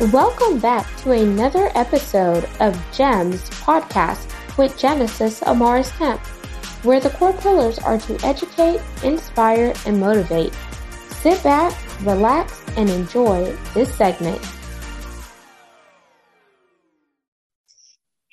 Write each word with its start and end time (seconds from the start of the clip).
Welcome 0.00 0.58
back 0.58 0.88
to 1.02 1.12
another 1.12 1.70
episode 1.76 2.48
of 2.58 2.74
GEMS 2.92 3.48
podcast 3.50 4.28
with 4.58 4.76
Genesis 4.76 5.38
Amaris 5.42 5.96
Kemp, 5.96 6.20
where 6.84 6.98
the 6.98 7.10
core 7.10 7.32
pillars 7.34 7.78
are 7.78 7.98
to 7.98 8.18
educate, 8.26 8.80
inspire, 9.04 9.72
and 9.86 10.00
motivate. 10.00 10.52
Sit 11.10 11.40
back, 11.44 11.72
relax, 12.02 12.60
and 12.76 12.90
enjoy 12.90 13.56
this 13.72 13.94
segment. 13.94 14.44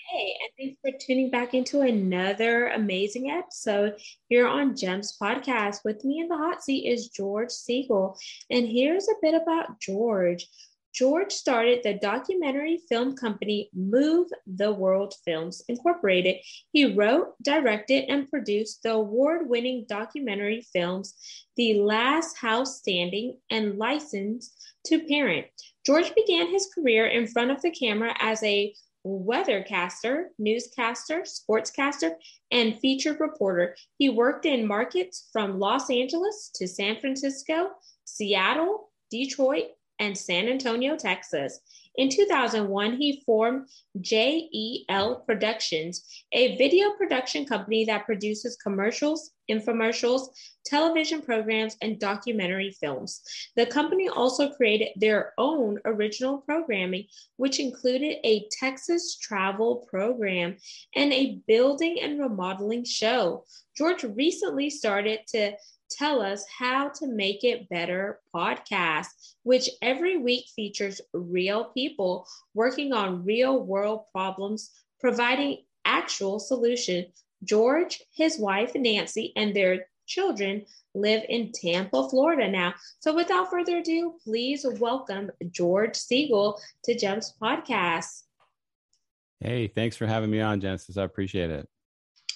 Hey, 0.10 0.34
and 0.42 0.52
thanks 0.58 0.80
for 0.82 0.92
tuning 1.00 1.30
back 1.30 1.54
into 1.54 1.82
another 1.82 2.70
amazing 2.70 3.30
episode 3.30 3.98
here 4.30 4.48
on 4.48 4.76
GEMS 4.76 5.16
podcast. 5.22 5.86
With 5.86 6.04
me 6.04 6.22
in 6.22 6.28
the 6.28 6.38
hot 6.38 6.64
seat 6.64 6.88
is 6.92 7.10
George 7.10 7.52
Siegel. 7.52 8.18
And 8.50 8.68
here's 8.68 9.08
a 9.08 9.14
bit 9.22 9.36
about 9.40 9.80
George. 9.80 10.48
George 10.94 11.32
started 11.32 11.82
the 11.84 11.94
documentary 11.94 12.80
film 12.90 13.16
company 13.16 13.70
Move 13.74 14.28
the 14.46 14.72
World 14.72 15.14
Films 15.24 15.64
Incorporated. 15.70 16.38
He 16.72 16.94
wrote, 16.94 17.36
directed, 17.42 18.06
and 18.10 18.30
produced 18.30 18.84
the 18.84 18.92
award 18.94 19.48
winning 19.48 19.86
documentary 19.88 20.66
films 20.74 21.16
The 21.56 21.76
Last 21.76 22.38
House 22.38 22.78
Standing 22.80 23.38
and 23.50 23.78
License 23.78 24.54
to 24.88 25.06
Parent. 25.08 25.48
George 25.86 26.14
began 26.14 26.48
his 26.48 26.70
career 26.76 27.08
in 27.08 27.28
front 27.28 27.52
of 27.52 27.62
the 27.62 27.72
camera 27.72 28.14
as 28.20 28.44
a 28.44 28.74
weathercaster, 29.06 30.26
newscaster, 30.38 31.22
sportscaster, 31.22 32.12
and 32.52 32.78
featured 32.80 33.20
reporter. 33.20 33.76
He 33.98 34.10
worked 34.10 34.46
in 34.46 34.68
markets 34.68 35.30
from 35.32 35.60
Los 35.60 35.90
Angeles 35.90 36.52
to 36.56 36.68
San 36.68 37.00
Francisco, 37.00 37.70
Seattle, 38.06 38.90
Detroit, 39.10 39.70
and 40.02 40.18
San 40.18 40.50
Antonio, 40.50 40.98
Texas. 40.98 41.60
In 41.96 42.10
2001, 42.10 42.98
he 42.98 43.22
formed 43.26 43.68
JEL 44.00 45.24
Productions, 45.26 46.24
a 46.32 46.58
video 46.58 46.92
production 46.98 47.46
company 47.46 47.86
that 47.86 48.06
produces 48.06 48.56
commercials, 48.56 49.32
infomercials, 49.50 50.30
television 50.66 51.22
programs, 51.22 51.76
and 51.82 52.00
documentary 52.00 52.72
films. 52.80 53.22
The 53.58 53.66
company 53.66 54.08
also 54.08 54.50
created 54.50 54.90
their 54.96 55.34
own 55.38 55.80
original 55.86 56.40
programming, 56.40 57.06
which 57.36 57.60
included 57.60 58.18
a 58.24 58.48
Texas 58.52 59.18
travel 59.18 59.86
program 59.90 60.58
and 60.96 61.14
a 61.14 61.42
building 61.48 62.00
and 62.02 62.20
remodeling 62.20 62.86
show. 62.86 63.44
George 63.78 64.04
recently 64.04 64.70
started 64.70 65.20
to 65.28 65.54
Tell 65.98 66.22
Us 66.22 66.46
How 66.58 66.90
to 66.90 67.08
Make 67.08 67.44
It 67.44 67.68
Better 67.70 68.20
podcast, 68.34 69.08
which 69.44 69.70
every 69.82 70.18
week 70.18 70.46
features 70.56 71.02
real 71.14 71.66
people 71.66 72.28
working 72.54 72.94
on 72.94 73.26
real 73.26 73.64
world 73.64 74.06
problems, 74.12 74.72
providing 75.00 75.58
actual 75.86 76.40
solution. 76.40 77.06
George, 77.44 78.02
his 78.16 78.40
wife 78.40 78.72
Nancy, 78.76 79.34
and 79.36 79.56
their 79.56 79.88
children 80.06 80.66
live 80.94 81.24
in 81.30 81.52
Tampa, 81.52 82.08
Florida 82.10 82.50
now. 82.50 82.74
So 83.00 83.16
without 83.16 83.50
further 83.50 83.78
ado, 83.78 84.16
please 84.24 84.66
welcome 84.80 85.32
George 85.50 85.96
Siegel 85.96 86.60
to 86.84 86.98
Gems 86.98 87.34
Podcast. 87.42 88.24
Hey, 89.40 89.68
thanks 89.68 89.96
for 89.98 90.06
having 90.06 90.30
me 90.30 90.40
on, 90.40 90.62
Genesis. 90.62 90.98
I 90.98 91.04
appreciate 91.04 91.50
it. 91.50 91.68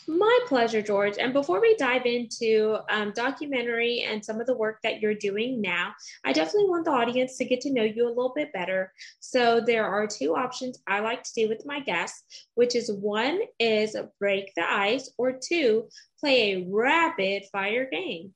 My 0.08 0.40
pleasure, 0.48 0.82
George. 0.82 1.18
And 1.18 1.34
before 1.34 1.60
we 1.60 1.76
dive 1.76 2.06
into 2.06 2.78
um, 2.90 3.12
documentary 3.16 4.06
and 4.08 4.24
some 4.24 4.40
of 4.40 4.46
the 4.46 4.56
work 4.56 4.80
that 4.84 5.02
you're 5.02 5.16
doing 5.16 5.62
now, 5.62 5.94
I 6.24 6.32
definitely 6.32 6.70
want 6.70 6.86
the 6.86 6.92
audience 6.92 7.38
to 7.38 7.46
get 7.46 7.62
to 7.62 7.74
know 7.74 7.84
you 7.84 8.08
a 8.08 8.10
little 8.10 8.34
bit 8.36 8.54
better. 8.54 8.94
So 9.20 9.62
there 9.62 9.86
are 9.86 10.06
two 10.06 10.36
options 10.36 10.80
I 10.88 11.00
like 11.00 11.24
to 11.24 11.32
do 11.36 11.50
with 11.50 11.66
my 11.66 11.80
guests, 11.80 12.46
which 12.54 12.76
is 12.76 12.92
one 12.92 13.40
is 13.60 13.96
break 14.20 14.52
the 14.56 14.64
ice, 14.64 15.10
or 15.18 15.40
two, 15.42 15.90
play 16.20 16.54
a 16.54 16.68
rapid 16.70 17.44
fire 17.52 17.90
game. 17.90 18.34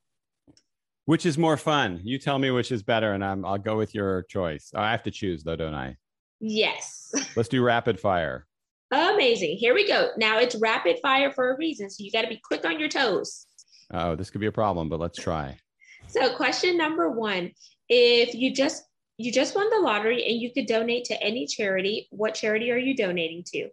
Which 1.04 1.26
is 1.26 1.38
more 1.38 1.56
fun? 1.56 2.00
You 2.02 2.18
tell 2.18 2.38
me 2.38 2.50
which 2.50 2.72
is 2.72 2.82
better, 2.82 3.12
and 3.12 3.24
I'm, 3.24 3.44
I'll 3.44 3.58
go 3.58 3.76
with 3.76 3.94
your 3.94 4.22
choice. 4.24 4.70
I 4.74 4.90
have 4.90 5.02
to 5.04 5.10
choose, 5.10 5.42
though, 5.42 5.56
don't 5.56 5.74
I? 5.74 5.96
Yes. 6.40 7.12
Let's 7.36 7.48
do 7.48 7.62
rapid 7.62 8.00
fire. 8.00 8.46
Amazing. 8.90 9.56
Here 9.56 9.74
we 9.74 9.86
go. 9.86 10.10
Now 10.16 10.38
it's 10.38 10.56
rapid 10.56 10.98
fire 11.00 11.30
for 11.30 11.52
a 11.52 11.56
reason. 11.56 11.88
So 11.90 12.02
you 12.02 12.10
got 12.10 12.22
to 12.22 12.28
be 12.28 12.40
quick 12.42 12.64
on 12.64 12.80
your 12.80 12.88
toes. 12.88 13.46
Oh, 13.92 14.16
this 14.16 14.30
could 14.30 14.40
be 14.40 14.46
a 14.46 14.52
problem, 14.52 14.88
but 14.88 15.00
let's 15.00 15.18
try. 15.18 15.58
So 16.08 16.34
question 16.34 16.76
number 16.76 17.10
one, 17.10 17.52
if 17.88 18.34
you 18.34 18.52
just 18.52 18.82
you 19.16 19.30
just 19.30 19.54
won 19.54 19.68
the 19.70 19.80
lottery 19.80 20.24
and 20.26 20.40
you 20.40 20.52
could 20.52 20.66
donate 20.66 21.04
to 21.04 21.22
any 21.22 21.46
charity, 21.46 22.08
what 22.10 22.34
charity 22.34 22.70
are 22.70 22.78
you 22.78 22.96
donating 22.96 23.44
to? 23.52 23.68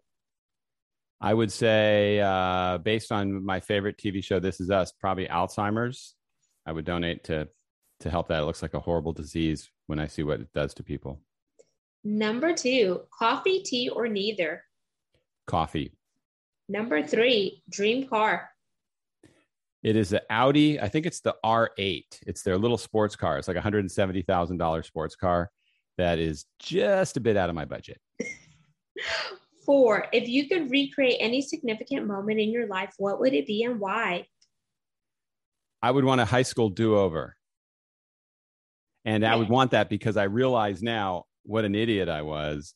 I 1.19 1.33
would 1.33 1.51
say, 1.51 2.19
uh, 2.19 2.77
based 2.79 3.11
on 3.11 3.43
my 3.43 3.59
favorite 3.59 3.97
TV 3.97 4.23
show, 4.23 4.39
This 4.39 4.59
Is 4.59 4.69
Us, 4.69 4.91
probably 4.91 5.27
Alzheimer's. 5.27 6.15
I 6.65 6.73
would 6.73 6.85
donate 6.85 7.23
to 7.25 7.47
to 8.01 8.09
help 8.09 8.27
that. 8.27 8.41
It 8.41 8.45
looks 8.45 8.61
like 8.61 8.75
a 8.75 8.79
horrible 8.79 9.13
disease 9.13 9.71
when 9.87 9.99
I 9.99 10.07
see 10.07 10.21
what 10.21 10.41
it 10.41 10.53
does 10.53 10.73
to 10.75 10.83
people. 10.83 11.21
Number 12.03 12.53
two, 12.53 13.01
coffee, 13.17 13.63
tea, 13.63 13.89
or 13.89 14.07
neither. 14.07 14.63
Coffee. 15.47 15.93
Number 16.69 17.01
three, 17.01 17.63
dream 17.69 18.07
car. 18.07 18.49
It 19.83 19.95
is 19.95 20.09
the 20.09 20.21
Audi. 20.29 20.79
I 20.79 20.89
think 20.89 21.05
it's 21.05 21.21
the 21.21 21.35
R8. 21.45 22.03
It's 22.25 22.41
their 22.41 22.57
little 22.57 22.77
sports 22.77 23.15
car. 23.15 23.37
It's 23.37 23.47
like 23.47 23.57
hundred 23.57 23.79
and 23.79 23.91
seventy 23.91 24.21
thousand 24.21 24.57
dollars 24.57 24.85
sports 24.85 25.15
car. 25.15 25.49
That 25.97 26.19
is 26.19 26.45
just 26.59 27.17
a 27.17 27.19
bit 27.19 27.37
out 27.37 27.49
of 27.49 27.55
my 27.55 27.65
budget. 27.65 27.99
Four, 29.65 30.07
if 30.13 30.27
you 30.27 30.47
could 30.47 30.69
recreate 30.69 31.17
any 31.19 31.41
significant 31.41 32.07
moment 32.07 32.39
in 32.39 32.51
your 32.51 32.67
life, 32.67 32.93
what 32.97 33.19
would 33.19 33.33
it 33.33 33.45
be 33.45 33.63
and 33.63 33.79
why? 33.79 34.25
I 35.81 35.91
would 35.91 36.05
want 36.05 36.21
a 36.21 36.25
high 36.25 36.43
school 36.43 36.69
do 36.69 36.97
over. 36.97 37.35
And 39.05 39.25
I 39.25 39.35
would 39.35 39.49
want 39.49 39.71
that 39.71 39.89
because 39.89 40.17
I 40.17 40.23
realize 40.23 40.81
now 40.83 41.25
what 41.43 41.63
an 41.63 41.75
idiot 41.75 42.09
I 42.09 42.23
was 42.23 42.73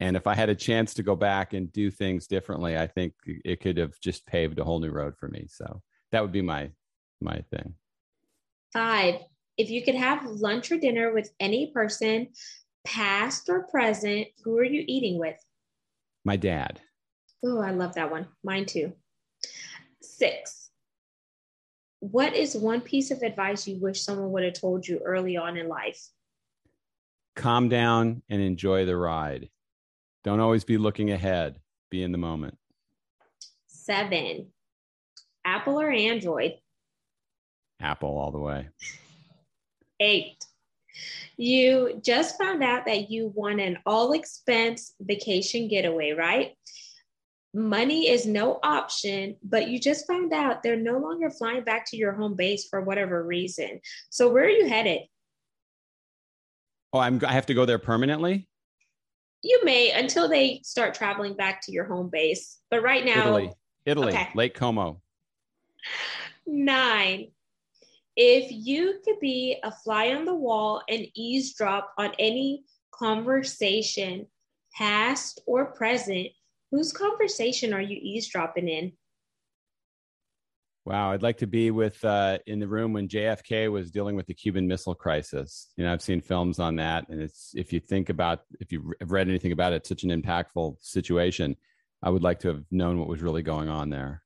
and 0.00 0.16
if 0.16 0.26
I 0.26 0.34
had 0.34 0.48
a 0.48 0.54
chance 0.54 0.94
to 0.94 1.02
go 1.02 1.16
back 1.16 1.54
and 1.54 1.72
do 1.72 1.90
things 1.90 2.26
differently, 2.26 2.76
I 2.76 2.86
think 2.86 3.14
it 3.26 3.60
could 3.60 3.76
have 3.78 3.98
just 4.00 4.26
paved 4.26 4.58
a 4.58 4.64
whole 4.64 4.78
new 4.78 4.90
road 4.90 5.16
for 5.18 5.28
me. 5.28 5.46
So 5.48 5.82
that 6.12 6.22
would 6.22 6.32
be 6.32 6.42
my 6.42 6.70
my 7.20 7.42
thing. 7.50 7.74
Five. 8.72 9.22
If 9.56 9.70
you 9.70 9.82
could 9.82 9.96
have 9.96 10.24
lunch 10.24 10.70
or 10.70 10.78
dinner 10.78 11.12
with 11.12 11.30
any 11.40 11.72
person, 11.72 12.28
past 12.84 13.48
or 13.48 13.64
present, 13.64 14.28
who 14.44 14.56
are 14.56 14.64
you 14.64 14.84
eating 14.86 15.18
with? 15.18 15.36
My 16.24 16.36
dad. 16.36 16.80
Oh, 17.44 17.60
I 17.60 17.72
love 17.72 17.94
that 17.94 18.10
one. 18.10 18.28
Mine 18.44 18.66
too. 18.66 18.92
Six. 20.00 20.70
What 22.00 22.34
is 22.34 22.56
one 22.56 22.80
piece 22.80 23.10
of 23.10 23.22
advice 23.22 23.66
you 23.66 23.80
wish 23.80 24.00
someone 24.00 24.30
would 24.30 24.44
have 24.44 24.54
told 24.54 24.86
you 24.86 25.00
early 25.04 25.36
on 25.36 25.56
in 25.56 25.66
life? 25.66 26.00
Calm 27.34 27.68
down 27.68 28.22
and 28.28 28.40
enjoy 28.40 28.84
the 28.84 28.96
ride. 28.96 29.48
Don't 30.28 30.40
always 30.40 30.62
be 30.62 30.76
looking 30.76 31.10
ahead, 31.10 31.58
be 31.90 32.02
in 32.02 32.12
the 32.12 32.18
moment. 32.18 32.58
Seven. 33.66 34.48
Apple 35.42 35.80
or 35.80 35.90
Android? 35.90 36.56
Apple 37.80 38.18
all 38.18 38.30
the 38.30 38.38
way. 38.38 38.68
Eight. 40.00 40.44
You 41.38 41.98
just 42.04 42.36
found 42.36 42.62
out 42.62 42.84
that 42.84 43.10
you 43.10 43.32
won 43.34 43.58
an 43.58 43.78
all 43.86 44.12
expense 44.12 44.92
vacation 45.00 45.66
getaway, 45.66 46.10
right? 46.10 46.52
Money 47.54 48.10
is 48.10 48.26
no 48.26 48.60
option, 48.62 49.34
but 49.42 49.70
you 49.70 49.80
just 49.80 50.06
found 50.06 50.34
out 50.34 50.62
they're 50.62 50.76
no 50.76 50.98
longer 50.98 51.30
flying 51.30 51.64
back 51.64 51.86
to 51.86 51.96
your 51.96 52.12
home 52.12 52.34
base 52.34 52.68
for 52.68 52.82
whatever 52.82 53.24
reason. 53.24 53.80
So, 54.10 54.30
where 54.30 54.44
are 54.44 54.50
you 54.50 54.68
headed? 54.68 55.04
Oh, 56.92 56.98
I'm, 56.98 57.18
I 57.26 57.32
have 57.32 57.46
to 57.46 57.54
go 57.54 57.64
there 57.64 57.78
permanently? 57.78 58.46
You 59.42 59.60
may 59.64 59.92
until 59.92 60.28
they 60.28 60.60
start 60.64 60.94
traveling 60.94 61.34
back 61.34 61.62
to 61.62 61.72
your 61.72 61.84
home 61.84 62.10
base. 62.10 62.58
But 62.70 62.82
right 62.82 63.04
now, 63.04 63.26
Italy, 63.26 63.52
Italy, 63.86 64.12
okay. 64.12 64.28
Lake 64.34 64.54
Como. 64.54 65.00
Nine. 66.46 67.28
If 68.16 68.50
you 68.50 69.00
could 69.04 69.20
be 69.20 69.58
a 69.62 69.70
fly 69.70 70.12
on 70.12 70.24
the 70.24 70.34
wall 70.34 70.82
and 70.88 71.06
eavesdrop 71.14 71.92
on 71.96 72.12
any 72.18 72.64
conversation, 72.90 74.26
past 74.74 75.40
or 75.46 75.66
present, 75.66 76.28
whose 76.72 76.92
conversation 76.92 77.72
are 77.72 77.80
you 77.80 77.98
eavesdropping 78.00 78.68
in? 78.68 78.92
Wow, 80.88 81.12
I'd 81.12 81.22
like 81.22 81.36
to 81.38 81.46
be 81.46 81.70
with 81.70 82.02
uh, 82.02 82.38
in 82.46 82.60
the 82.60 82.66
room 82.66 82.94
when 82.94 83.08
JFK 83.08 83.70
was 83.70 83.90
dealing 83.90 84.16
with 84.16 84.26
the 84.26 84.32
Cuban 84.32 84.66
Missile 84.66 84.94
Crisis. 84.94 85.68
You 85.76 85.84
know, 85.84 85.92
I've 85.92 86.00
seen 86.00 86.22
films 86.22 86.58
on 86.58 86.76
that, 86.76 87.06
and 87.10 87.20
it's 87.20 87.52
if 87.54 87.74
you 87.74 87.78
think 87.78 88.08
about 88.08 88.40
if 88.58 88.72
you've 88.72 88.86
read 89.02 89.28
anything 89.28 89.52
about 89.52 89.74
it, 89.74 89.86
such 89.86 90.04
an 90.04 90.10
impactful 90.10 90.76
situation. 90.80 91.56
I 92.02 92.08
would 92.08 92.22
like 92.22 92.38
to 92.38 92.48
have 92.48 92.64
known 92.70 92.98
what 92.98 93.06
was 93.06 93.20
really 93.20 93.42
going 93.42 93.68
on 93.68 93.90
there. 93.90 94.22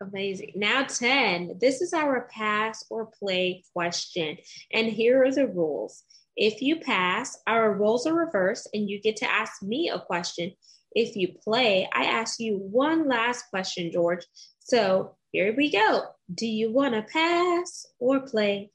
Amazing. 0.00 0.52
Now, 0.54 0.84
10. 0.84 1.58
This 1.60 1.80
is 1.80 1.92
our 1.92 2.28
pass 2.32 2.84
or 2.88 3.06
play 3.18 3.64
question. 3.72 4.36
And 4.72 4.86
here 4.86 5.24
are 5.24 5.32
the 5.32 5.48
rules. 5.48 6.04
If 6.36 6.62
you 6.62 6.76
pass, 6.76 7.38
our 7.48 7.72
roles 7.72 8.06
are 8.06 8.14
reversed 8.14 8.68
and 8.72 8.88
you 8.88 9.00
get 9.00 9.16
to 9.16 9.28
ask 9.28 9.64
me 9.64 9.90
a 9.90 9.98
question. 9.98 10.52
If 10.94 11.16
you 11.16 11.34
play, 11.42 11.88
I 11.92 12.04
ask 12.04 12.38
you 12.38 12.58
one 12.58 13.08
last 13.08 13.46
question, 13.50 13.90
George. 13.90 14.24
So 14.64 15.16
here 15.32 15.54
we 15.56 15.70
go. 15.70 16.04
Do 16.34 16.46
you 16.46 16.70
want 16.72 16.94
to 16.94 17.02
pass 17.02 17.86
or 17.98 18.20
play? 18.20 18.70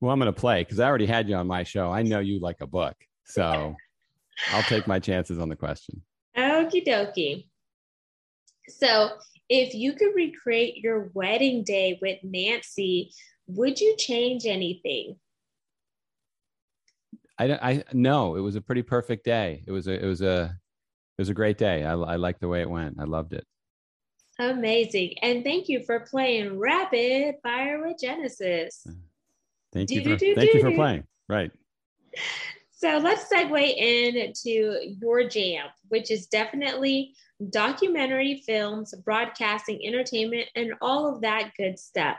Well, 0.00 0.12
I'm 0.12 0.18
going 0.18 0.32
to 0.32 0.40
play 0.40 0.62
because 0.62 0.80
I 0.80 0.86
already 0.86 1.06
had 1.06 1.28
you 1.28 1.34
on 1.36 1.46
my 1.46 1.64
show. 1.64 1.90
I 1.90 2.02
know 2.02 2.20
you 2.20 2.40
like 2.40 2.60
a 2.60 2.66
book. 2.66 2.96
So 3.24 3.74
I'll 4.52 4.62
take 4.62 4.86
my 4.86 4.98
chances 4.98 5.38
on 5.38 5.48
the 5.48 5.56
question. 5.56 6.02
Okie 6.36 6.86
dokie. 6.86 7.46
So, 8.68 9.10
if 9.48 9.74
you 9.74 9.94
could 9.94 10.14
recreate 10.14 10.76
your 10.76 11.10
wedding 11.14 11.64
day 11.64 11.98
with 12.02 12.18
Nancy, 12.22 13.10
would 13.46 13.80
you 13.80 13.96
change 13.96 14.44
anything? 14.44 15.16
I, 17.38 17.52
I 17.52 17.84
no, 17.92 18.36
it 18.36 18.40
was 18.40 18.56
a 18.56 18.60
pretty 18.60 18.82
perfect 18.82 19.24
day. 19.24 19.64
It 19.66 19.72
was 19.72 19.86
a 19.86 20.04
it 20.04 20.06
was 20.06 20.20
a 20.20 20.54
it 21.16 21.22
was 21.22 21.30
a 21.30 21.34
great 21.34 21.56
day. 21.56 21.84
I, 21.84 21.92
I 21.92 22.16
liked 22.16 22.40
the 22.40 22.48
way 22.48 22.60
it 22.60 22.68
went. 22.68 22.96
I 23.00 23.04
loved 23.04 23.32
it. 23.32 23.46
Amazing, 24.38 25.14
and 25.22 25.42
thank 25.42 25.68
you 25.68 25.82
for 25.84 26.00
playing 26.00 26.58
Rapid 26.58 27.36
Fire 27.42 27.84
with 27.84 27.98
Genesis. 28.00 28.84
Mm. 28.86 28.98
Thank 29.72 29.90
you 29.90 30.02
for 30.02 30.16
thank 30.16 30.54
you 30.54 30.60
for 30.60 30.72
playing. 30.72 31.04
Right. 31.28 31.50
So 32.80 32.98
let's 32.98 33.24
segue 33.28 33.76
into 33.76 34.94
your 35.00 35.28
jam, 35.28 35.66
which 35.88 36.12
is 36.12 36.28
definitely 36.28 37.12
documentary 37.50 38.40
films, 38.46 38.94
broadcasting, 39.04 39.84
entertainment, 39.84 40.46
and 40.54 40.74
all 40.80 41.12
of 41.12 41.20
that 41.22 41.50
good 41.56 41.76
stuff. 41.76 42.16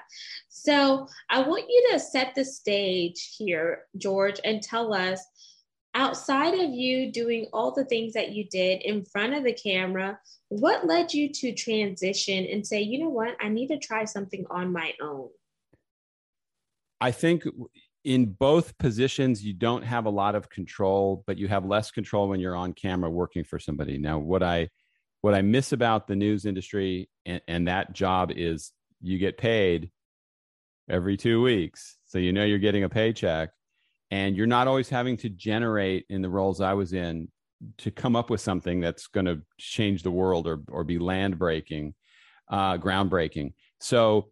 So 0.49 1.07
I 1.29 1.41
want 1.43 1.63
you 1.69 1.89
to 1.93 1.99
set 1.99 2.35
the 2.35 2.43
stage 2.43 3.35
here, 3.37 3.85
George, 3.95 4.41
and 4.43 4.61
tell 4.61 4.93
us 4.93 5.25
outside 5.93 6.53
of 6.53 6.71
you 6.71 7.09
doing 7.09 7.47
all 7.53 7.71
the 7.71 7.85
things 7.85 8.11
that 8.13 8.33
you 8.33 8.43
did 8.43 8.81
in 8.81 9.05
front 9.05 9.35
of 9.35 9.45
the 9.45 9.53
camera, 9.53 10.19
what 10.49 10.85
led 10.85 11.13
you 11.13 11.29
to 11.31 11.53
transition 11.53 12.45
and 12.45 12.65
say, 12.65 12.81
you 12.81 12.99
know 12.99 13.09
what, 13.09 13.35
I 13.39 13.49
need 13.49 13.67
to 13.67 13.77
try 13.77 14.05
something 14.05 14.45
on 14.49 14.71
my 14.71 14.93
own? 15.01 15.29
I 16.99 17.11
think 17.11 17.43
in 18.03 18.25
both 18.25 18.77
positions 18.77 19.43
you 19.43 19.53
don't 19.53 19.83
have 19.83 20.05
a 20.05 20.09
lot 20.09 20.33
of 20.33 20.49
control 20.49 21.21
but 21.27 21.37
you 21.37 21.49
have 21.49 21.65
less 21.65 21.91
control 21.91 22.29
when 22.29 22.39
you're 22.39 22.55
on 22.55 22.73
camera 22.73 23.09
working 23.09 23.43
for 23.43 23.59
somebody. 23.59 23.97
Now 23.97 24.19
what 24.19 24.41
i 24.41 24.69
what 25.21 25.33
i 25.33 25.41
miss 25.41 25.73
about 25.73 26.07
the 26.07 26.15
news 26.15 26.45
industry 26.45 27.09
and, 27.25 27.41
and 27.47 27.67
that 27.67 27.93
job 27.93 28.31
is 28.33 28.71
you 29.01 29.17
get 29.17 29.37
paid 29.37 29.91
every 30.89 31.17
two 31.17 31.41
weeks. 31.41 31.97
So 32.05 32.17
you 32.19 32.33
know 32.33 32.43
you're 32.43 32.57
getting 32.57 32.85
a 32.85 32.89
paycheck 32.89 33.49
and 34.11 34.35
you're 34.35 34.47
not 34.47 34.67
always 34.67 34.89
having 34.89 35.17
to 35.17 35.29
generate 35.29 36.05
in 36.09 36.21
the 36.21 36.29
roles 36.29 36.61
i 36.61 36.73
was 36.73 36.93
in 36.93 37.27
to 37.77 37.91
come 37.91 38.15
up 38.15 38.29
with 38.29 38.41
something 38.41 38.79
that's 38.79 39.07
going 39.07 39.25
to 39.25 39.41
change 39.57 40.03
the 40.03 40.11
world 40.11 40.47
or, 40.47 40.61
or 40.69 40.83
be 40.83 40.99
land 40.99 41.37
breaking 41.37 41.93
uh, 42.49 42.77
groundbreaking 42.77 43.53
so 43.79 44.29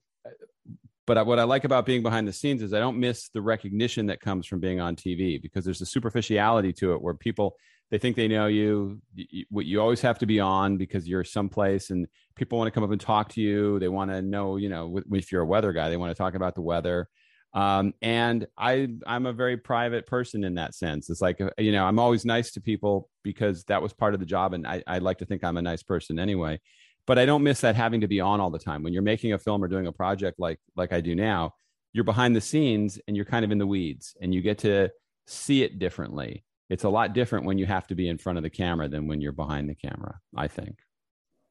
but 1.06 1.26
what 1.26 1.40
I 1.40 1.44
like 1.44 1.64
about 1.64 1.86
being 1.86 2.04
behind 2.04 2.28
the 2.28 2.34
scenes 2.34 2.62
is 2.62 2.74
I 2.74 2.80
don't 2.80 3.00
miss 3.00 3.30
the 3.30 3.42
recognition 3.42 4.08
that 4.08 4.20
comes 4.20 4.46
from 4.46 4.60
being 4.60 4.82
on 4.82 4.96
TV 4.98 5.42
because 5.42 5.64
there's 5.64 5.82
a 5.82 5.86
superficiality 5.86 6.74
to 6.74 6.94
it 6.94 7.02
where 7.02 7.14
people 7.14 7.56
they 7.90 7.98
think 7.98 8.18
they 8.18 8.28
know 8.28 8.48
you. 8.48 9.02
You, 9.16 9.46
you 9.50 9.82
always 9.82 10.02
have 10.02 10.20
to 10.20 10.26
be 10.26 10.42
on 10.42 10.76
because 10.76 11.08
you're 11.08 11.24
someplace 11.24 11.90
and 11.90 12.06
people 12.36 12.58
want 12.58 12.68
to 12.68 12.72
come 12.72 12.84
up 12.84 12.92
and 12.92 13.00
talk 13.00 13.30
to 13.30 13.42
you. 13.42 13.80
They 13.80 13.88
want 13.88 14.12
to 14.12 14.22
know, 14.22 14.58
you 14.58 14.68
know, 14.68 15.00
if 15.14 15.32
you're 15.32 15.44
a 15.44 15.46
weather 15.46 15.72
guy, 15.72 15.90
they 15.90 15.96
want 15.96 16.12
to 16.12 16.18
talk 16.18 16.36
about 16.36 16.56
the 16.56 16.62
weather. 16.62 17.08
Um, 17.54 17.94
and 18.02 18.46
I, 18.58 18.90
I'm 19.06 19.26
a 19.26 19.34
very 19.34 19.58
private 19.58 20.06
person 20.06 20.44
in 20.44 20.56
that 20.56 20.76
sense. 20.76 21.10
It's 21.10 21.22
like, 21.22 21.42
uh, 21.42 21.50
you 21.58 21.72
know, 21.72 21.86
I'm 21.86 21.98
always 21.98 22.26
nice 22.26 22.52
to 22.52 22.62
people 22.62 23.10
because 23.24 23.64
that 23.66 23.82
was 23.82 23.94
part 23.94 24.14
of 24.14 24.20
the 24.20 24.26
job. 24.26 24.54
And 24.54 24.68
I, 24.68 24.84
I 24.86 25.00
like 25.00 25.18
to 25.20 25.26
think 25.26 25.44
I'm 25.44 25.58
a 25.58 25.62
nice 25.62 25.84
person 25.84 26.20
anyway 26.20 26.60
but 27.08 27.18
I 27.18 27.26
don't 27.26 27.42
miss 27.42 27.62
that 27.62 27.76
having 27.76 28.02
to 28.02 28.08
be 28.08 28.20
on 28.20 28.40
all 28.40 28.52
the 28.52 28.60
time. 28.60 28.84
When 28.84 28.94
you're 28.94 29.02
making 29.02 29.34
a 29.34 29.40
film 29.40 29.64
or 29.64 29.68
doing 29.68 29.88
a 29.88 29.92
project 29.92 30.40
like 30.40 30.60
like 30.76 30.94
I 30.94 31.02
do 31.02 31.16
now, 31.16 31.54
you're 31.94 32.04
behind 32.04 32.36
the 32.36 32.42
scenes 32.42 33.00
and 33.08 33.16
you're 33.16 33.26
kind 33.26 33.44
of 33.44 33.52
in 33.52 33.58
the 33.58 33.66
weeds 33.66 34.16
and 34.22 34.36
you 34.36 34.42
get 34.42 34.60
to 34.60 34.92
see 35.26 35.64
it 35.64 35.80
differently. 35.80 36.44
It's 36.70 36.84
a 36.84 36.90
lot 36.90 37.14
different 37.14 37.46
when 37.46 37.58
you 37.58 37.66
have 37.66 37.88
to 37.88 37.96
be 37.96 38.10
in 38.10 38.18
front 38.18 38.38
of 38.38 38.44
the 38.44 38.50
camera 38.50 38.90
than 38.90 39.08
when 39.08 39.22
you're 39.22 39.32
behind 39.32 39.70
the 39.70 39.76
camera, 39.76 40.20
I 40.36 40.50
think. 40.50 40.78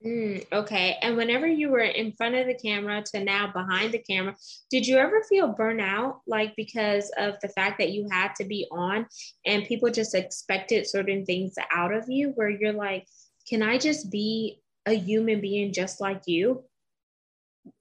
Mm, 0.04 0.44
okay. 0.52 0.98
And 1.00 1.16
whenever 1.16 1.46
you 1.46 1.70
were 1.70 1.80
in 1.80 2.12
front 2.12 2.34
of 2.34 2.46
the 2.46 2.54
camera 2.54 3.02
to 3.12 3.24
now 3.24 3.50
behind 3.50 3.92
the 3.92 3.98
camera, 3.98 4.36
did 4.70 4.86
you 4.86 4.98
ever 4.98 5.22
feel 5.22 5.54
burnout? 5.54 6.18
Like 6.26 6.54
because 6.56 7.10
of 7.16 7.40
the 7.40 7.48
fact 7.48 7.78
that 7.78 7.92
you 7.92 8.06
had 8.10 8.34
to 8.36 8.44
be 8.44 8.66
on 8.70 9.06
and 9.46 9.64
people 9.64 9.90
just 9.90 10.14
expected 10.14 10.86
certain 10.86 11.24
things 11.24 11.54
out 11.72 11.94
of 11.94 12.04
you, 12.08 12.32
where 12.34 12.50
you're 12.50 12.72
like, 12.72 13.06
can 13.48 13.62
I 13.62 13.78
just 13.78 14.10
be 14.10 14.60
a 14.84 14.92
human 14.92 15.40
being 15.40 15.72
just 15.72 16.00
like 16.00 16.22
you? 16.26 16.64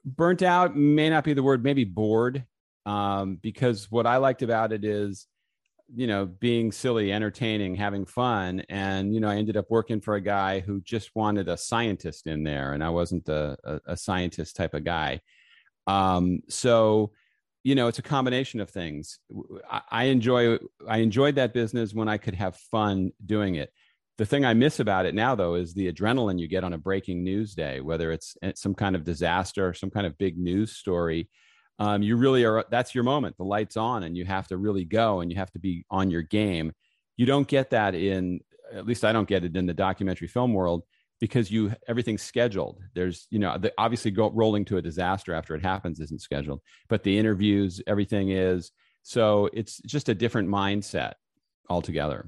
Burnt 0.05 0.41
out 0.41 0.75
may 0.75 1.09
not 1.09 1.25
be 1.25 1.33
the 1.33 1.43
word, 1.43 1.63
maybe 1.63 1.83
bored. 1.83 2.45
Um, 2.85 3.39
because 3.41 3.91
what 3.91 4.07
I 4.07 4.17
liked 4.17 4.41
about 4.41 4.71
it 4.71 4.85
is, 4.85 5.27
you 5.93 6.07
know, 6.07 6.25
being 6.25 6.71
silly, 6.71 7.11
entertaining, 7.11 7.75
having 7.75 8.05
fun. 8.05 8.63
And, 8.69 9.13
you 9.13 9.19
know, 9.19 9.29
I 9.29 9.35
ended 9.35 9.57
up 9.57 9.67
working 9.69 10.01
for 10.01 10.15
a 10.15 10.21
guy 10.21 10.59
who 10.59 10.81
just 10.81 11.11
wanted 11.15 11.47
a 11.47 11.57
scientist 11.57 12.27
in 12.27 12.43
there, 12.43 12.73
and 12.73 12.83
I 12.83 12.89
wasn't 12.89 13.27
a, 13.29 13.57
a, 13.63 13.79
a 13.87 13.97
scientist 13.97 14.55
type 14.55 14.73
of 14.73 14.83
guy. 14.83 15.21
Um, 15.87 16.39
so, 16.49 17.11
you 17.63 17.75
know, 17.75 17.87
it's 17.87 17.99
a 17.99 18.03
combination 18.03 18.59
of 18.59 18.69
things. 18.69 19.19
I, 19.69 19.81
I 19.89 20.03
enjoy 20.05 20.57
I 20.87 20.97
enjoyed 20.97 21.35
that 21.35 21.53
business 21.53 21.93
when 21.93 22.07
I 22.07 22.17
could 22.17 22.35
have 22.35 22.55
fun 22.55 23.11
doing 23.25 23.55
it 23.55 23.71
the 24.17 24.25
thing 24.25 24.45
I 24.45 24.53
miss 24.53 24.79
about 24.79 25.05
it 25.05 25.13
now, 25.13 25.35
though, 25.35 25.55
is 25.55 25.73
the 25.73 25.91
adrenaline 25.91 26.39
you 26.39 26.47
get 26.47 26.63
on 26.63 26.73
a 26.73 26.77
breaking 26.77 27.23
news 27.23 27.53
day, 27.53 27.81
whether 27.81 28.11
it's 28.11 28.37
eh, 28.41 28.53
some 28.55 28.73
kind 28.73 28.95
of 28.95 29.03
disaster 29.03 29.67
or 29.67 29.73
some 29.73 29.89
kind 29.89 30.05
of 30.05 30.17
big 30.17 30.37
news 30.37 30.71
story. 30.71 31.29
Um, 31.77 32.01
you 32.01 32.15
really 32.15 32.45
are, 32.45 32.65
that's 32.69 32.95
your 32.95 33.03
moment. 33.03 33.37
The 33.37 33.43
light's 33.43 33.77
on 33.77 34.03
and 34.03 34.15
you 34.15 34.25
have 34.25 34.47
to 34.47 34.57
really 34.57 34.85
go 34.85 35.21
and 35.21 35.31
you 35.31 35.37
have 35.37 35.51
to 35.51 35.59
be 35.59 35.85
on 35.89 36.09
your 36.09 36.21
game. 36.21 36.71
You 37.17 37.25
don't 37.25 37.47
get 37.47 37.71
that 37.71 37.95
in, 37.95 38.39
at 38.73 38.85
least 38.85 39.03
I 39.03 39.11
don't 39.11 39.27
get 39.27 39.43
it 39.43 39.55
in 39.55 39.65
the 39.65 39.73
documentary 39.73 40.27
film 40.27 40.53
world 40.53 40.83
because 41.19 41.49
you 41.49 41.73
everything's 41.87 42.21
scheduled 42.21 42.81
there's 42.93 43.27
you 43.29 43.39
know 43.39 43.57
the, 43.57 43.71
obviously 43.77 44.11
go, 44.11 44.29
rolling 44.31 44.65
to 44.65 44.77
a 44.77 44.81
disaster 44.81 45.33
after 45.33 45.55
it 45.55 45.61
happens 45.61 45.99
isn't 45.99 46.21
scheduled 46.21 46.61
but 46.89 47.03
the 47.03 47.17
interviews 47.17 47.81
everything 47.87 48.29
is 48.31 48.71
so 49.03 49.49
it's 49.53 49.77
just 49.85 50.09
a 50.09 50.15
different 50.15 50.49
mindset 50.49 51.13
altogether 51.69 52.27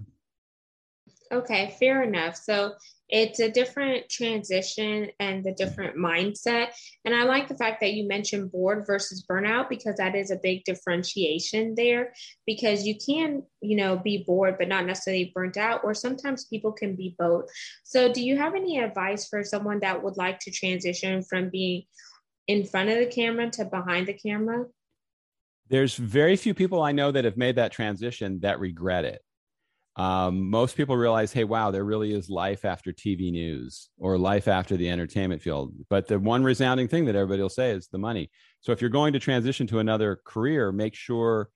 Okay, 1.32 1.76
fair 1.80 2.04
enough. 2.04 2.36
So 2.38 2.74
it's 3.10 3.40
a 3.40 3.50
different 3.50 4.10
transition 4.10 5.10
and 5.20 5.44
the 5.44 5.54
different 5.54 5.96
mindset. 5.98 6.68
And 7.06 7.16
I 7.16 7.24
like 7.24 7.48
the 7.48 7.58
fact 7.58 7.80
that 7.82 7.94
you 7.94 8.08
mentioned 8.08 8.52
bored 8.52 8.86
versus 8.86 9.26
burnout 9.30 9.70
because 9.70 9.96
that 9.98 10.16
is 10.16 10.32
a 10.32 10.40
big 10.42 10.64
differentiation 10.66 11.76
there 11.76 12.14
because 12.46 12.86
you 12.86 12.96
can, 12.98 13.44
you 13.62 13.78
know, 13.78 13.98
be 13.98 14.24
bored 14.26 14.58
but 14.58 14.68
not 14.68 14.86
necessarily 14.86 15.32
burnt 15.34 15.58
out, 15.58 15.82
or 15.84 15.94
sometimes 15.94 16.46
people 16.46 16.72
can 16.72 16.96
be 16.96 17.16
both. 17.18 17.50
So, 17.84 18.12
do 18.12 18.22
you 18.22 18.38
have 18.38 18.56
any 18.56 18.80
advice 18.80 19.28
for 19.28 19.44
someone 19.44 19.80
that 19.82 20.04
would 20.04 20.18
like 20.18 20.40
to 20.40 20.52
transition 20.52 21.24
from 21.24 21.50
being 21.50 21.84
in 22.48 22.66
front 22.66 22.90
of 22.90 22.98
the 22.98 23.06
camera 23.06 23.50
to 23.52 23.66
behind 23.66 24.08
the 24.08 24.14
camera? 24.14 24.66
There's 25.70 25.96
very 25.96 26.38
few 26.38 26.54
people 26.54 26.82
I 26.82 26.94
know 26.94 27.12
that 27.12 27.26
have 27.26 27.38
made 27.38 27.58
that 27.58 27.74
transition 27.74 28.40
that 28.42 28.60
regret 28.60 29.04
it 29.04 29.22
um, 29.98 30.52
most 30.52 30.78
people 30.78 30.96
realize, 30.96 31.34
hey, 31.34 31.44
wow, 31.44 31.72
there 31.72 31.84
really 31.84 32.14
is 32.14 32.30
life 32.30 32.66
after 32.66 32.94
TV 32.94 33.32
news 33.32 33.90
or 33.98 34.18
life 34.18 34.48
after 34.48 34.78
the 34.78 34.90
entertainment 34.92 35.42
field. 35.42 35.74
But 35.90 36.08
the 36.08 36.20
one 36.20 36.44
resounding 36.44 36.88
thing 36.88 37.06
that 37.06 37.16
everybody 37.16 37.42
will 37.42 37.50
say 37.50 37.72
is 37.72 37.88
the 37.88 37.98
money. 37.98 38.30
So 38.62 38.72
if 38.72 38.80
you're 38.80 38.92
going 38.92 39.14
to 39.14 39.20
transition 39.20 39.66
to 39.68 39.80
another 39.80 40.22
career, 40.24 40.72
make 40.72 40.94
sure 40.94 41.50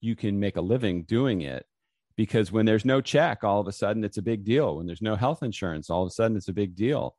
you 0.00 0.16
can 0.16 0.40
make 0.40 0.56
a 0.56 0.62
living 0.62 1.02
doing 1.02 1.42
it. 1.42 1.66
Because 2.16 2.50
when 2.50 2.64
there's 2.64 2.84
no 2.84 3.02
check, 3.02 3.44
all 3.44 3.60
of 3.60 3.68
a 3.68 3.72
sudden 3.72 4.04
it's 4.04 4.18
a 4.18 4.22
big 4.22 4.44
deal. 4.44 4.76
When 4.76 4.86
there's 4.86 5.02
no 5.02 5.14
health 5.14 5.42
insurance, 5.42 5.90
all 5.90 6.02
of 6.02 6.08
a 6.08 6.12
sudden 6.12 6.36
it's 6.36 6.48
a 6.48 6.52
big 6.54 6.74
deal. 6.74 7.14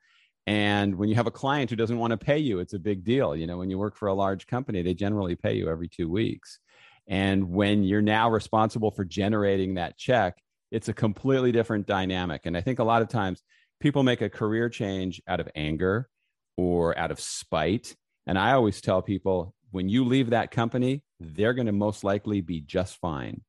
And 0.48 0.96
when 0.96 1.08
you 1.08 1.15
have 1.15 1.27
a 1.27 1.32
client 1.32 1.70
who 1.70 1.75
doesn't 1.75 1.98
want 1.98 2.12
to 2.12 2.18
pay 2.18 2.39
you, 2.39 2.60
it's 2.60 2.74
a 2.74 2.80
big 2.80 3.03
deal. 3.03 3.36
You 3.36 3.46
know, 3.46 3.58
when 3.58 3.70
you 3.70 3.77
work 3.77 3.96
for 3.96 4.08
a 4.08 4.13
large 4.13 4.48
company, 4.48 4.82
they 4.82 4.94
generally 4.94 5.36
pay 5.36 5.53
you 5.53 5.70
every 5.70 5.88
two 5.88 6.10
weeks. 6.10 6.60
And 7.08 7.51
when 7.51 7.84
you're 7.84 8.01
now 8.01 8.30
responsible 8.30 8.92
for 8.92 9.06
generating 9.06 9.75
that 9.75 9.98
check, 9.98 10.42
it's 10.74 10.89
a 10.89 10.94
completely 10.94 11.51
different 11.51 11.86
dynamic. 11.86 12.42
And 12.46 12.58
I 12.58 12.62
think 12.62 12.80
a 12.80 12.84
lot 12.84 13.03
of 13.03 13.08
times 13.08 13.44
people 13.80 14.01
make 14.01 14.22
a 14.22 14.30
career 14.30 14.70
change 14.70 15.22
out 15.27 15.39
of 15.39 15.48
anger 15.56 16.10
or 16.58 16.98
out 16.98 17.12
of 17.12 17.20
spite. 17.20 17.96
And 18.25 18.39
I 18.39 18.53
always 18.53 18.82
tell 18.82 19.03
people 19.03 19.53
when 19.70 19.88
you 19.88 20.03
leave 20.03 20.32
that 20.32 20.50
company, 20.50 21.03
they're 21.20 21.53
going 21.53 21.68
to 21.68 21.72
most 21.72 22.03
likely 22.03 22.42
be 22.42 22.60
just 22.60 22.98
fine. 22.98 23.42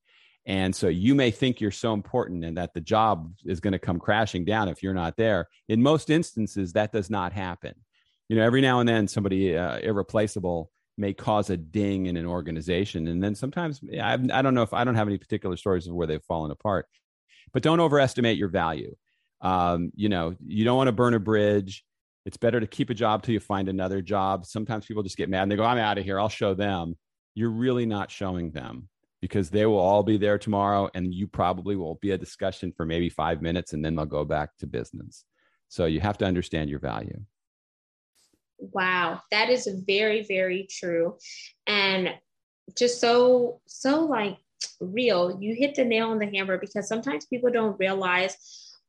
And 0.44 0.76
so 0.76 0.88
you 0.88 1.14
may 1.14 1.30
think 1.30 1.62
you're 1.62 1.70
so 1.70 1.94
important 1.94 2.44
and 2.44 2.58
that 2.58 2.74
the 2.74 2.80
job 2.82 3.32
is 3.46 3.60
going 3.60 3.72
to 3.72 3.78
come 3.78 3.98
crashing 3.98 4.44
down 4.44 4.68
if 4.68 4.82
you're 4.82 4.92
not 4.92 5.16
there. 5.16 5.48
In 5.70 5.82
most 5.82 6.10
instances, 6.10 6.74
that 6.74 6.92
does 6.92 7.08
not 7.08 7.32
happen. 7.32 7.74
You 8.28 8.36
know, 8.36 8.44
every 8.44 8.60
now 8.60 8.80
and 8.80 8.88
then 8.88 9.08
somebody 9.08 9.56
uh, 9.56 9.78
irreplaceable 9.78 10.70
may 10.98 11.14
cause 11.14 11.48
a 11.48 11.56
ding 11.56 12.04
in 12.06 12.18
an 12.18 12.26
organization. 12.26 13.08
And 13.08 13.22
then 13.22 13.34
sometimes 13.34 13.80
I, 13.98 14.12
I 14.12 14.42
don't 14.42 14.54
know 14.54 14.62
if 14.62 14.74
I 14.74 14.84
don't 14.84 14.94
have 14.94 15.08
any 15.08 15.18
particular 15.18 15.56
stories 15.56 15.86
of 15.86 15.94
where 15.94 16.06
they've 16.06 16.22
fallen 16.22 16.50
apart, 16.50 16.86
but 17.54 17.62
don't 17.62 17.80
overestimate 17.80 18.36
your 18.36 18.48
value. 18.48 18.94
Um, 19.40 19.92
you 19.94 20.10
know, 20.10 20.34
you 20.44 20.64
don't 20.64 20.76
want 20.76 20.88
to 20.88 20.92
burn 20.92 21.14
a 21.14 21.20
bridge. 21.20 21.84
It's 22.26 22.36
better 22.36 22.60
to 22.60 22.66
keep 22.66 22.90
a 22.90 22.94
job 22.94 23.22
till 23.22 23.32
you 23.32 23.40
find 23.40 23.68
another 23.68 24.02
job. 24.02 24.44
Sometimes 24.44 24.84
people 24.84 25.02
just 25.02 25.16
get 25.16 25.28
mad 25.30 25.44
and 25.44 25.52
they 25.52 25.56
go, 25.56 25.64
I'm 25.64 25.78
out 25.78 25.96
of 25.96 26.04
here. 26.04 26.18
I'll 26.18 26.28
show 26.28 26.54
them. 26.54 26.96
You're 27.34 27.50
really 27.50 27.86
not 27.86 28.10
showing 28.10 28.50
them 28.50 28.88
because 29.20 29.50
they 29.50 29.66
will 29.66 29.78
all 29.78 30.02
be 30.02 30.16
there 30.16 30.38
tomorrow 30.38 30.90
and 30.94 31.14
you 31.14 31.26
probably 31.26 31.76
will 31.76 31.94
be 32.02 32.10
a 32.10 32.18
discussion 32.18 32.72
for 32.76 32.84
maybe 32.84 33.08
five 33.08 33.40
minutes 33.40 33.72
and 33.72 33.84
then 33.84 33.94
they'll 33.94 34.04
go 34.04 34.24
back 34.24 34.50
to 34.58 34.66
business. 34.66 35.24
So 35.68 35.86
you 35.86 36.00
have 36.00 36.18
to 36.18 36.24
understand 36.24 36.70
your 36.70 36.80
value. 36.80 37.20
Wow, 38.58 39.20
that 39.30 39.50
is 39.50 39.68
very, 39.86 40.24
very 40.26 40.66
true. 40.70 41.18
And 41.66 42.14
just 42.76 43.00
so, 43.00 43.60
so 43.66 44.04
like 44.04 44.38
real. 44.80 45.38
You 45.40 45.54
hit 45.54 45.74
the 45.74 45.84
nail 45.84 46.10
on 46.10 46.18
the 46.18 46.26
hammer 46.26 46.58
because 46.58 46.88
sometimes 46.88 47.26
people 47.26 47.50
don't 47.50 47.78
realize 47.78 48.36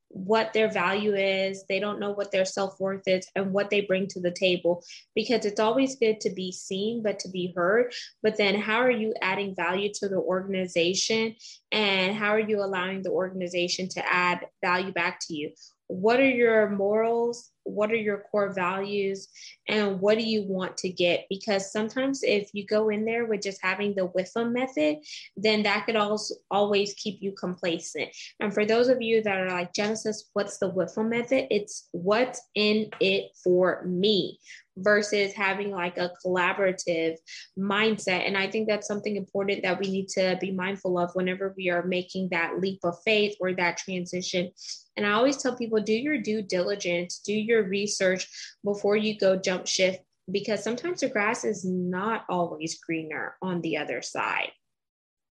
what 0.09 0.53
their 0.53 0.71
value 0.71 1.13
is. 1.13 1.65
They 1.67 1.79
don't 1.79 1.99
know 1.99 2.11
what 2.11 2.31
their 2.31 2.45
self 2.45 2.79
worth 2.79 3.07
is 3.07 3.27
and 3.35 3.51
what 3.51 3.69
they 3.69 3.81
bring 3.81 4.07
to 4.07 4.21
the 4.21 4.31
table 4.31 4.83
because 5.13 5.45
it's 5.45 5.59
always 5.59 5.97
good 5.97 6.21
to 6.21 6.29
be 6.29 6.51
seen, 6.51 7.03
but 7.03 7.19
to 7.19 7.29
be 7.29 7.53
heard. 7.55 7.93
But 8.23 8.37
then, 8.37 8.55
how 8.55 8.77
are 8.77 8.91
you 8.91 9.13
adding 9.21 9.55
value 9.55 9.91
to 9.95 10.07
the 10.07 10.17
organization? 10.17 11.35
And 11.71 12.15
how 12.15 12.29
are 12.29 12.39
you 12.39 12.63
allowing 12.63 13.03
the 13.03 13.11
organization 13.11 13.89
to 13.89 14.05
add 14.13 14.45
value 14.63 14.93
back 14.93 15.19
to 15.27 15.35
you? 15.35 15.51
What 15.87 16.19
are 16.19 16.29
your 16.29 16.69
morals? 16.69 17.51
What 17.63 17.91
are 17.91 17.95
your 17.95 18.25
core 18.31 18.53
values? 18.53 19.27
And 19.67 19.99
what 19.99 20.17
do 20.17 20.23
you 20.23 20.43
want 20.43 20.77
to 20.77 20.89
get? 20.89 21.25
Because 21.29 21.71
sometimes 21.71 22.21
if 22.23 22.49
you 22.53 22.65
go 22.65 22.89
in 22.89 23.05
there 23.05 23.25
with 23.25 23.41
just 23.41 23.59
having 23.61 23.95
the 23.95 24.07
WIFM 24.07 24.51
method 24.51 24.97
then 25.35 25.63
that 25.63 25.85
could 25.85 25.95
also 25.95 26.35
always 26.51 26.93
keep 26.93 27.21
you 27.21 27.31
complacent. 27.31 28.09
And 28.39 28.53
for 28.53 28.65
those 28.65 28.87
of 28.87 29.01
you 29.01 29.21
that 29.23 29.37
are 29.37 29.49
like 29.49 29.73
genesis 29.73 30.29
what's 30.33 30.57
the 30.57 30.71
WIFM 30.71 31.09
method? 31.09 31.47
It's 31.49 31.87
what's 31.91 32.41
in 32.55 32.89
it 32.99 33.31
for 33.43 33.83
me 33.85 34.39
versus 34.77 35.33
having 35.33 35.71
like 35.71 35.97
a 35.97 36.11
collaborative 36.25 37.15
mindset. 37.57 38.27
And 38.27 38.37
I 38.37 38.49
think 38.49 38.67
that's 38.67 38.87
something 38.87 39.15
important 39.15 39.63
that 39.63 39.79
we 39.79 39.89
need 39.89 40.09
to 40.09 40.37
be 40.41 40.51
mindful 40.51 40.97
of 40.99 41.11
whenever 41.13 41.53
we 41.57 41.69
are 41.69 41.85
making 41.85 42.29
that 42.29 42.59
leap 42.59 42.79
of 42.83 42.95
faith 43.03 43.35
or 43.39 43.53
that 43.53 43.77
transition. 43.77 44.51
And 44.97 45.05
I 45.05 45.11
always 45.11 45.37
tell 45.37 45.55
people 45.55 45.81
do 45.81 45.93
your 45.93 46.21
due 46.21 46.41
diligence, 46.41 47.19
do 47.19 47.33
your 47.33 47.67
research 47.67 48.27
before 48.63 48.97
you 48.97 49.17
go 49.17 49.35
jump 49.35 49.67
shift, 49.67 49.99
because 50.31 50.63
sometimes 50.63 51.01
the 51.01 51.09
grass 51.09 51.43
is 51.43 51.65
not 51.65 52.25
always 52.29 52.79
greener 52.79 53.35
on 53.41 53.61
the 53.61 53.77
other 53.77 54.01
side. 54.01 54.51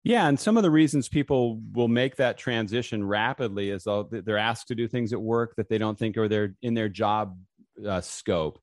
Yeah, 0.04 0.28
and 0.28 0.38
some 0.38 0.56
of 0.56 0.62
the 0.62 0.70
reasons 0.70 1.08
people 1.08 1.60
will 1.72 1.88
make 1.88 2.16
that 2.16 2.38
transition 2.38 3.04
rapidly 3.04 3.70
is 3.70 3.86
they're 4.10 4.38
asked 4.38 4.68
to 4.68 4.74
do 4.74 4.88
things 4.88 5.12
at 5.12 5.20
work 5.20 5.54
that 5.56 5.68
they 5.68 5.76
don't 5.76 5.98
think 5.98 6.16
are 6.16 6.28
their 6.28 6.54
in 6.62 6.74
their 6.74 6.88
job 6.88 7.36
uh, 7.86 8.00
scope 8.00 8.58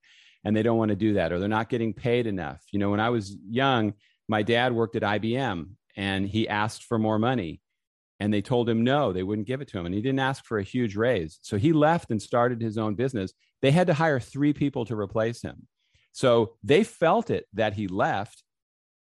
and 0.46 0.56
they 0.56 0.64
don't 0.64 0.78
want 0.78 0.90
to 0.90 0.96
do 0.96 1.14
that 1.16 1.34
or 1.34 1.40
they're 1.40 1.50
not 1.50 1.70
getting 1.70 1.94
paid 1.94 2.28
enough. 2.28 2.64
You 2.72 2.80
know, 2.80 2.92
when 2.92 3.00
I 3.00 3.10
was 3.10 3.36
young, 3.50 3.94
my 4.28 4.44
dad 4.44 4.74
worked 4.74 4.96
at 4.96 5.02
IBM 5.02 5.70
and 5.98 6.28
he 6.28 6.48
asked 6.48 6.84
for 6.84 7.00
more 7.00 7.20
money 7.20 7.62
and 8.20 8.34
they 8.34 8.42
told 8.42 8.70
him 8.70 8.84
no, 8.84 9.12
they 9.12 9.24
wouldn't 9.24 9.48
give 9.48 9.60
it 9.60 9.68
to 9.70 9.80
him. 9.80 9.88
And 9.88 9.96
he 9.96 10.02
didn't 10.02 10.20
ask 10.20 10.46
for 10.46 10.60
a 10.60 10.64
huge 10.64 10.96
raise. 10.96 11.40
So 11.42 11.58
he 11.58 11.74
left 11.74 12.12
and 12.12 12.22
started 12.22 12.62
his 12.62 12.78
own 12.78 12.96
business. 12.96 13.34
They 13.62 13.72
had 13.72 13.88
to 13.88 13.94
hire 13.94 14.20
three 14.20 14.54
people 14.54 14.86
to 14.86 14.96
replace 14.96 15.42
him. 15.42 15.68
So 16.12 16.54
they 16.64 16.84
felt 16.84 17.30
it 17.30 17.46
that 17.54 17.74
he 17.74 17.88
left, 17.88 18.44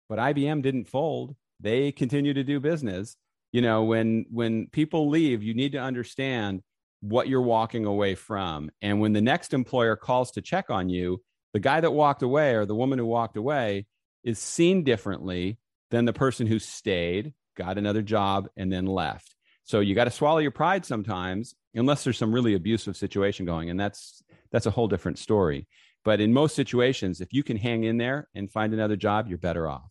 but 0.09 0.17
IBM 0.17 0.63
didn't 0.63 0.85
fold. 0.85 1.35
They 1.59 1.91
continue 1.91 2.33
to 2.33 2.43
do 2.43 2.59
business. 2.59 3.15
You 3.51 3.61
know, 3.61 3.83
when 3.83 4.25
when 4.31 4.67
people 4.67 5.09
leave, 5.09 5.43
you 5.43 5.53
need 5.53 5.73
to 5.73 5.77
understand 5.77 6.61
what 7.01 7.27
you're 7.27 7.41
walking 7.41 7.85
away 7.85 8.15
from. 8.15 8.71
And 8.81 8.99
when 8.99 9.13
the 9.13 9.21
next 9.21 9.53
employer 9.53 9.95
calls 9.95 10.31
to 10.31 10.41
check 10.41 10.71
on 10.71 10.89
you, 10.89 11.21
the 11.53 11.59
guy 11.59 11.79
that 11.79 11.91
walked 11.91 12.23
away 12.23 12.55
or 12.55 12.65
the 12.65 12.75
woman 12.75 12.99
who 12.99 13.05
walked 13.05 13.37
away 13.37 13.85
is 14.23 14.39
seen 14.39 14.83
differently 14.83 15.59
than 15.91 16.05
the 16.05 16.13
person 16.13 16.47
who 16.47 16.59
stayed, 16.59 17.33
got 17.55 17.77
another 17.77 18.01
job, 18.01 18.49
and 18.57 18.71
then 18.71 18.85
left. 18.85 19.35
So 19.63 19.79
you 19.79 19.95
got 19.95 20.05
to 20.05 20.11
swallow 20.11 20.39
your 20.39 20.51
pride 20.51 20.85
sometimes, 20.85 21.55
unless 21.73 22.03
there's 22.03 22.17
some 22.17 22.33
really 22.33 22.55
abusive 22.55 22.97
situation 22.97 23.45
going, 23.45 23.69
and 23.69 23.79
that's 23.79 24.23
that's 24.51 24.65
a 24.65 24.71
whole 24.71 24.87
different 24.87 25.19
story. 25.19 25.67
But 26.03 26.19
in 26.19 26.33
most 26.33 26.55
situations, 26.55 27.21
if 27.21 27.31
you 27.31 27.43
can 27.43 27.57
hang 27.57 27.85
in 27.85 27.97
there 27.97 28.27
and 28.35 28.51
find 28.51 28.73
another 28.73 28.97
job, 28.97 29.27
you're 29.29 29.37
better 29.37 29.69
off. 29.69 29.89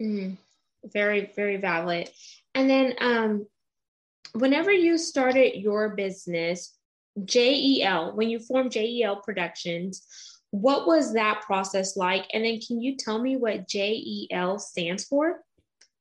Mm, 0.00 0.38
very, 0.84 1.32
very 1.36 1.58
valid. 1.58 2.08
And 2.54 2.70
then, 2.70 2.94
um, 3.00 3.46
whenever 4.32 4.72
you 4.72 4.96
started 4.96 5.60
your 5.60 5.90
business, 5.90 6.74
JEL, 7.24 8.16
when 8.16 8.30
you 8.30 8.38
formed 8.38 8.72
JEL 8.72 9.16
Productions, 9.16 10.02
what 10.50 10.86
was 10.86 11.12
that 11.14 11.42
process 11.42 11.96
like? 11.96 12.26
And 12.32 12.44
then 12.44 12.60
can 12.60 12.80
you 12.80 12.96
tell 12.96 13.20
me 13.20 13.36
what 13.36 13.68
JEL 13.68 14.58
stands 14.58 15.04
for? 15.04 15.40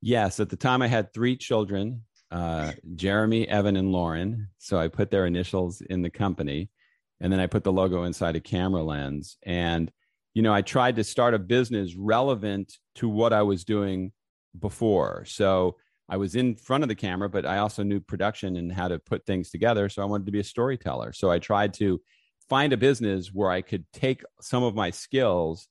Yes, 0.01 0.39
at 0.39 0.50
the 0.50 0.56
time 0.56 0.82
I 0.82 0.88
had 0.88 1.13
three 1.13 1.36
children 1.36 2.04
uh, 2.32 2.74
Jeremy, 2.96 3.48
Evan, 3.48 3.77
and 3.77 3.92
Lauren. 3.92 4.50
So 4.58 4.77
I 4.77 4.88
put 4.88 5.12
their 5.12 5.25
initials 5.25 5.82
in 5.82 6.01
the 6.01 6.10
company 6.10 6.70
and 7.20 7.32
then 7.32 7.39
I 7.39 7.48
put 7.48 7.63
the 7.63 7.72
logo 7.72 8.04
inside 8.04 8.36
a 8.36 8.39
camera 8.39 8.84
lens. 8.84 9.38
And, 9.44 9.92
you 10.34 10.42
know, 10.42 10.54
I 10.54 10.62
tried 10.62 10.98
to 10.98 11.04
start 11.04 11.34
a 11.34 11.39
business 11.39 11.96
relevant 11.96 12.77
to 12.96 13.10
what 13.10 13.34
I 13.34 13.44
was 13.44 13.63
doing 13.63 14.12
before. 14.60 15.24
So 15.25 15.77
I 16.10 16.18
was 16.18 16.36
in 16.36 16.56
front 16.56 16.84
of 16.84 16.89
the 16.89 16.96
camera, 16.96 17.30
but 17.30 17.46
I 17.46 17.58
also 17.58 17.84
knew 17.84 18.00
production 18.00 18.56
and 18.58 18.72
how 18.72 18.88
to 18.88 19.00
put 19.00 19.25
things 19.25 19.50
together. 19.50 19.89
So 19.89 20.01
I 20.01 20.06
wanted 20.06 20.25
to 20.27 20.32
be 20.32 20.39
a 20.39 20.44
storyteller. 20.44 21.13
So 21.13 21.32
I 21.32 21.39
tried 21.39 21.74
to 21.75 22.00
find 22.50 22.74
a 22.74 22.77
business 22.77 23.27
where 23.34 23.51
I 23.51 23.62
could 23.62 23.86
take 23.94 24.24
some 24.42 24.63
of 24.63 24.75
my 24.75 24.92
skills 24.92 25.68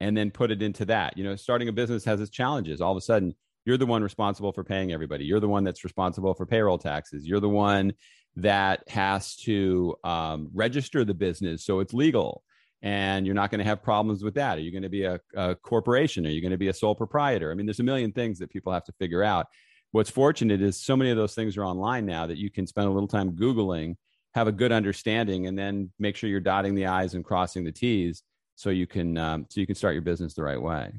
and 0.00 0.16
then 0.16 0.30
put 0.30 0.50
it 0.50 0.62
into 0.62 0.84
that. 0.86 1.16
You 1.16 1.24
know, 1.24 1.36
starting 1.36 1.68
a 1.68 1.72
business 1.72 2.04
has 2.04 2.20
its 2.20 2.30
challenges. 2.30 2.80
All 2.80 2.92
of 2.92 2.96
a 2.96 3.02
sudden, 3.02 3.34
you're 3.64 3.76
the 3.76 3.86
one 3.86 4.02
responsible 4.02 4.52
for 4.52 4.64
paying 4.64 4.92
everybody. 4.92 5.24
You're 5.24 5.40
the 5.40 5.48
one 5.48 5.64
that's 5.64 5.84
responsible 5.84 6.34
for 6.34 6.46
payroll 6.46 6.78
taxes. 6.78 7.26
You're 7.26 7.40
the 7.40 7.48
one 7.48 7.92
that 8.36 8.88
has 8.88 9.36
to 9.36 9.96
um, 10.04 10.50
register 10.54 11.04
the 11.04 11.14
business 11.14 11.64
so 11.64 11.80
it's 11.80 11.92
legal. 11.92 12.42
And 12.82 13.26
you're 13.26 13.34
not 13.34 13.50
going 13.50 13.58
to 13.58 13.64
have 13.64 13.82
problems 13.82 14.24
with 14.24 14.34
that. 14.34 14.56
Are 14.56 14.60
you 14.62 14.72
going 14.72 14.84
to 14.84 14.88
be 14.88 15.04
a, 15.04 15.20
a 15.36 15.54
corporation? 15.54 16.26
Are 16.26 16.30
you 16.30 16.40
going 16.40 16.52
to 16.52 16.58
be 16.58 16.68
a 16.68 16.74
sole 16.74 16.94
proprietor? 16.94 17.50
I 17.50 17.54
mean, 17.54 17.66
there's 17.66 17.80
a 17.80 17.84
million 17.84 18.12
things 18.12 18.38
that 18.38 18.50
people 18.50 18.72
have 18.72 18.84
to 18.84 18.92
figure 18.92 19.22
out. 19.22 19.48
What's 19.92 20.08
fortunate 20.08 20.62
is 20.62 20.80
so 20.80 20.96
many 20.96 21.10
of 21.10 21.18
those 21.18 21.34
things 21.34 21.58
are 21.58 21.64
online 21.64 22.06
now 22.06 22.26
that 22.26 22.38
you 22.38 22.50
can 22.50 22.66
spend 22.66 22.86
a 22.86 22.90
little 22.90 23.08
time 23.08 23.32
Googling 23.32 23.96
have 24.34 24.48
a 24.48 24.52
good 24.52 24.72
understanding 24.72 25.46
and 25.46 25.58
then 25.58 25.90
make 25.98 26.16
sure 26.16 26.30
you're 26.30 26.40
dotting 26.40 26.74
the 26.74 26.86
i's 26.86 27.14
and 27.14 27.24
crossing 27.24 27.64
the 27.64 27.72
t's 27.72 28.22
so 28.60 28.68
you 28.68 28.86
can 28.86 29.16
um, 29.16 29.46
so 29.48 29.58
you 29.58 29.66
can 29.66 29.74
start 29.74 29.94
your 29.94 30.02
business 30.02 30.34
the 30.34 30.42
right 30.42 30.60
way. 30.60 30.92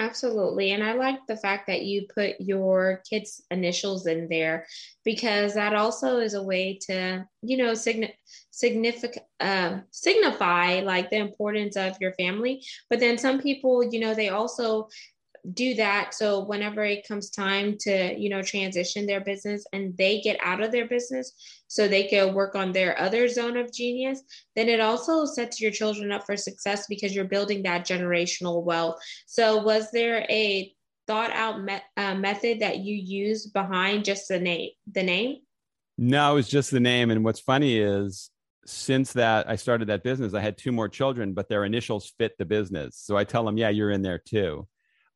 Absolutely. 0.00 0.72
And 0.72 0.82
i 0.82 0.92
like 0.94 1.20
the 1.28 1.36
fact 1.36 1.68
that 1.68 1.84
you 1.84 2.08
put 2.12 2.34
your 2.40 3.00
kids 3.08 3.40
initials 3.52 4.08
in 4.08 4.26
there 4.28 4.66
because 5.04 5.54
that 5.54 5.72
also 5.76 6.18
is 6.18 6.34
a 6.34 6.42
way 6.42 6.76
to 6.88 7.24
you 7.42 7.56
know 7.56 7.74
sign- 7.74 8.12
significant 8.50 9.24
uh, 9.38 9.78
signify 9.92 10.80
like 10.80 11.10
the 11.10 11.18
importance 11.18 11.76
of 11.76 11.96
your 12.00 12.12
family. 12.14 12.64
But 12.90 12.98
then 12.98 13.18
some 13.18 13.40
people 13.40 13.84
you 13.84 14.00
know 14.00 14.14
they 14.14 14.30
also 14.30 14.88
do 15.52 15.74
that 15.74 16.14
so 16.14 16.42
whenever 16.44 16.82
it 16.84 17.06
comes 17.06 17.28
time 17.28 17.76
to 17.78 18.18
you 18.18 18.30
know 18.30 18.40
transition 18.40 19.06
their 19.06 19.20
business 19.20 19.66
and 19.72 19.94
they 19.98 20.20
get 20.20 20.38
out 20.42 20.62
of 20.62 20.72
their 20.72 20.88
business 20.88 21.32
so 21.68 21.86
they 21.86 22.04
can 22.04 22.32
work 22.32 22.54
on 22.54 22.72
their 22.72 22.98
other 22.98 23.28
zone 23.28 23.56
of 23.56 23.72
genius 23.72 24.22
then 24.56 24.68
it 24.68 24.80
also 24.80 25.26
sets 25.26 25.60
your 25.60 25.70
children 25.70 26.10
up 26.10 26.24
for 26.24 26.36
success 26.36 26.86
because 26.88 27.14
you're 27.14 27.26
building 27.26 27.62
that 27.62 27.86
generational 27.86 28.62
wealth 28.62 28.96
so 29.26 29.62
was 29.62 29.90
there 29.90 30.24
a 30.30 30.72
thought 31.06 31.30
out 31.32 31.62
me- 31.62 31.82
uh, 31.98 32.14
method 32.14 32.60
that 32.60 32.78
you 32.78 32.96
used 32.96 33.52
behind 33.52 34.04
just 34.04 34.28
the 34.28 34.38
name 34.38 34.70
the 34.92 35.02
name 35.02 35.36
no 35.98 36.32
it 36.32 36.34
was 36.36 36.48
just 36.48 36.70
the 36.70 36.80
name 36.80 37.10
and 37.10 37.22
what's 37.22 37.40
funny 37.40 37.76
is 37.76 38.30
since 38.66 39.12
that 39.12 39.46
I 39.46 39.56
started 39.56 39.88
that 39.88 40.02
business, 40.02 40.32
I 40.32 40.40
had 40.40 40.56
two 40.56 40.72
more 40.72 40.88
children, 40.88 41.34
but 41.34 41.50
their 41.50 41.66
initials 41.66 42.14
fit 42.16 42.38
the 42.38 42.46
business. 42.46 42.96
So 42.96 43.14
I 43.14 43.24
tell 43.24 43.44
them, 43.44 43.58
yeah, 43.58 43.68
you're 43.68 43.90
in 43.90 44.00
there 44.00 44.18
too. 44.18 44.66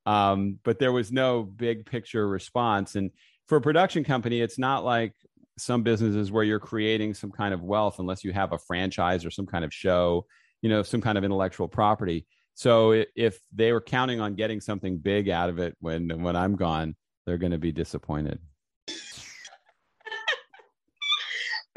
Um, 0.08 0.58
but 0.64 0.78
there 0.78 0.90
was 0.90 1.12
no 1.12 1.42
big 1.42 1.84
picture 1.84 2.26
response. 2.26 2.96
And 2.96 3.10
for 3.46 3.58
a 3.58 3.60
production 3.60 4.04
company, 4.04 4.40
it's 4.40 4.58
not 4.58 4.82
like 4.82 5.12
some 5.58 5.82
businesses 5.82 6.32
where 6.32 6.44
you're 6.44 6.58
creating 6.58 7.12
some 7.12 7.30
kind 7.30 7.52
of 7.52 7.62
wealth 7.62 7.98
unless 7.98 8.24
you 8.24 8.32
have 8.32 8.54
a 8.54 8.58
franchise 8.58 9.26
or 9.26 9.30
some 9.30 9.44
kind 9.44 9.66
of 9.66 9.74
show, 9.74 10.24
you 10.62 10.70
know, 10.70 10.82
some 10.82 11.02
kind 11.02 11.18
of 11.18 11.24
intellectual 11.24 11.68
property. 11.68 12.26
So 12.54 13.04
if 13.14 13.38
they 13.54 13.70
were 13.70 13.82
counting 13.82 14.18
on 14.18 14.34
getting 14.34 14.62
something 14.62 14.96
big 14.96 15.28
out 15.28 15.50
of 15.50 15.58
it 15.58 15.76
when 15.80 16.22
when 16.22 16.36
I'm 16.36 16.56
gone, 16.56 16.96
they're 17.26 17.36
going 17.36 17.52
to 17.52 17.58
be 17.58 17.72
disappointed. 17.72 18.38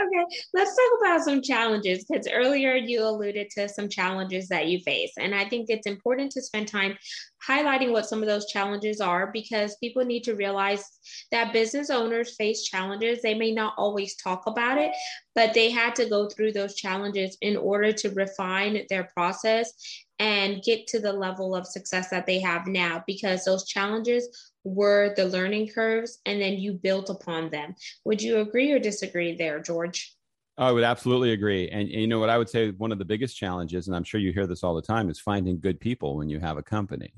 Okay, 0.01 0.25
let's 0.53 0.75
talk 0.75 0.99
about 0.99 1.23
some 1.23 1.41
challenges 1.41 2.05
because 2.05 2.27
earlier 2.31 2.73
you 2.73 3.03
alluded 3.03 3.49
to 3.51 3.69
some 3.69 3.87
challenges 3.87 4.47
that 4.47 4.67
you 4.67 4.79
face. 4.79 5.11
And 5.19 5.35
I 5.35 5.47
think 5.47 5.69
it's 5.69 5.85
important 5.85 6.31
to 6.31 6.41
spend 6.41 6.67
time 6.67 6.97
highlighting 7.47 7.91
what 7.91 8.07
some 8.07 8.21
of 8.21 8.27
those 8.27 8.47
challenges 8.47 8.99
are 8.99 9.31
because 9.31 9.75
people 9.77 10.03
need 10.03 10.23
to 10.23 10.35
realize 10.35 10.83
that 11.31 11.53
business 11.53 11.89
owners 11.89 12.35
face 12.35 12.63
challenges. 12.63 13.21
They 13.21 13.35
may 13.35 13.51
not 13.51 13.73
always 13.77 14.15
talk 14.15 14.47
about 14.47 14.79
it, 14.79 14.91
but 15.35 15.53
they 15.53 15.69
had 15.69 15.93
to 15.95 16.09
go 16.09 16.27
through 16.29 16.53
those 16.53 16.75
challenges 16.75 17.37
in 17.41 17.55
order 17.57 17.91
to 17.91 18.09
refine 18.11 18.81
their 18.89 19.09
process 19.15 19.71
and 20.19 20.61
get 20.63 20.87
to 20.87 20.99
the 20.99 21.13
level 21.13 21.55
of 21.55 21.67
success 21.67 22.09
that 22.09 22.25
they 22.25 22.39
have 22.39 22.67
now 22.67 23.03
because 23.07 23.43
those 23.43 23.65
challenges 23.65 24.50
were 24.63 25.13
the 25.15 25.25
learning 25.25 25.67
curves 25.69 26.19
and 26.25 26.41
then 26.41 26.53
you 26.53 26.73
built 26.73 27.09
upon 27.09 27.49
them. 27.49 27.75
Would 28.05 28.21
you 28.21 28.39
agree 28.39 28.71
or 28.71 28.79
disagree 28.79 29.35
there, 29.35 29.59
George? 29.61 30.15
I 30.57 30.71
would 30.71 30.83
absolutely 30.83 31.31
agree. 31.31 31.69
And, 31.69 31.81
and, 31.81 32.01
you 32.01 32.07
know 32.07 32.19
what 32.19 32.29
I 32.29 32.37
would 32.37 32.49
say 32.49 32.71
one 32.71 32.91
of 32.91 32.99
the 32.99 33.05
biggest 33.05 33.37
challenges, 33.37 33.87
and 33.87 33.95
I'm 33.95 34.03
sure 34.03 34.19
you 34.19 34.33
hear 34.33 34.47
this 34.47 34.63
all 34.63 34.75
the 34.75 34.81
time, 34.81 35.09
is 35.09 35.19
finding 35.19 35.59
good 35.59 35.79
people 35.79 36.17
when 36.17 36.29
you 36.29 36.39
have 36.39 36.57
a 36.57 36.63
company. 36.63 37.13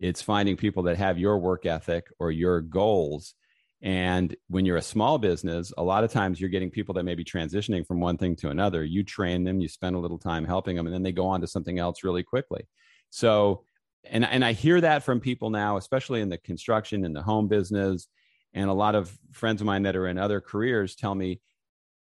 It's 0.00 0.22
finding 0.22 0.56
people 0.56 0.82
that 0.84 0.96
have 0.98 1.18
your 1.18 1.38
work 1.38 1.66
ethic 1.66 2.06
or 2.18 2.30
your 2.30 2.60
goals. 2.60 3.34
And 3.82 4.34
when 4.48 4.64
you're 4.64 4.76
a 4.76 4.82
small 4.82 5.18
business, 5.18 5.72
a 5.76 5.82
lot 5.82 6.04
of 6.04 6.12
times 6.12 6.40
you're 6.40 6.50
getting 6.50 6.70
people 6.70 6.94
that 6.94 7.04
may 7.04 7.14
be 7.14 7.24
transitioning 7.24 7.86
from 7.86 8.00
one 8.00 8.16
thing 8.16 8.36
to 8.36 8.50
another. 8.50 8.84
You 8.84 9.02
train 9.02 9.44
them, 9.44 9.60
you 9.60 9.68
spend 9.68 9.96
a 9.96 9.98
little 9.98 10.18
time 10.18 10.44
helping 10.44 10.76
them, 10.76 10.86
and 10.86 10.94
then 10.94 11.02
they 11.02 11.12
go 11.12 11.26
on 11.26 11.40
to 11.40 11.46
something 11.46 11.78
else 11.78 12.04
really 12.04 12.22
quickly. 12.22 12.66
So 13.10 13.64
and 14.10 14.24
and 14.24 14.44
I 14.44 14.52
hear 14.52 14.80
that 14.80 15.02
from 15.02 15.20
people 15.20 15.50
now, 15.50 15.76
especially 15.76 16.20
in 16.20 16.28
the 16.28 16.38
construction 16.38 17.04
and 17.04 17.14
the 17.14 17.22
home 17.22 17.48
business, 17.48 18.08
and 18.52 18.70
a 18.70 18.74
lot 18.74 18.94
of 18.94 19.16
friends 19.32 19.60
of 19.60 19.66
mine 19.66 19.82
that 19.82 19.96
are 19.96 20.06
in 20.06 20.18
other 20.18 20.40
careers 20.40 20.94
tell 20.94 21.14
me 21.14 21.40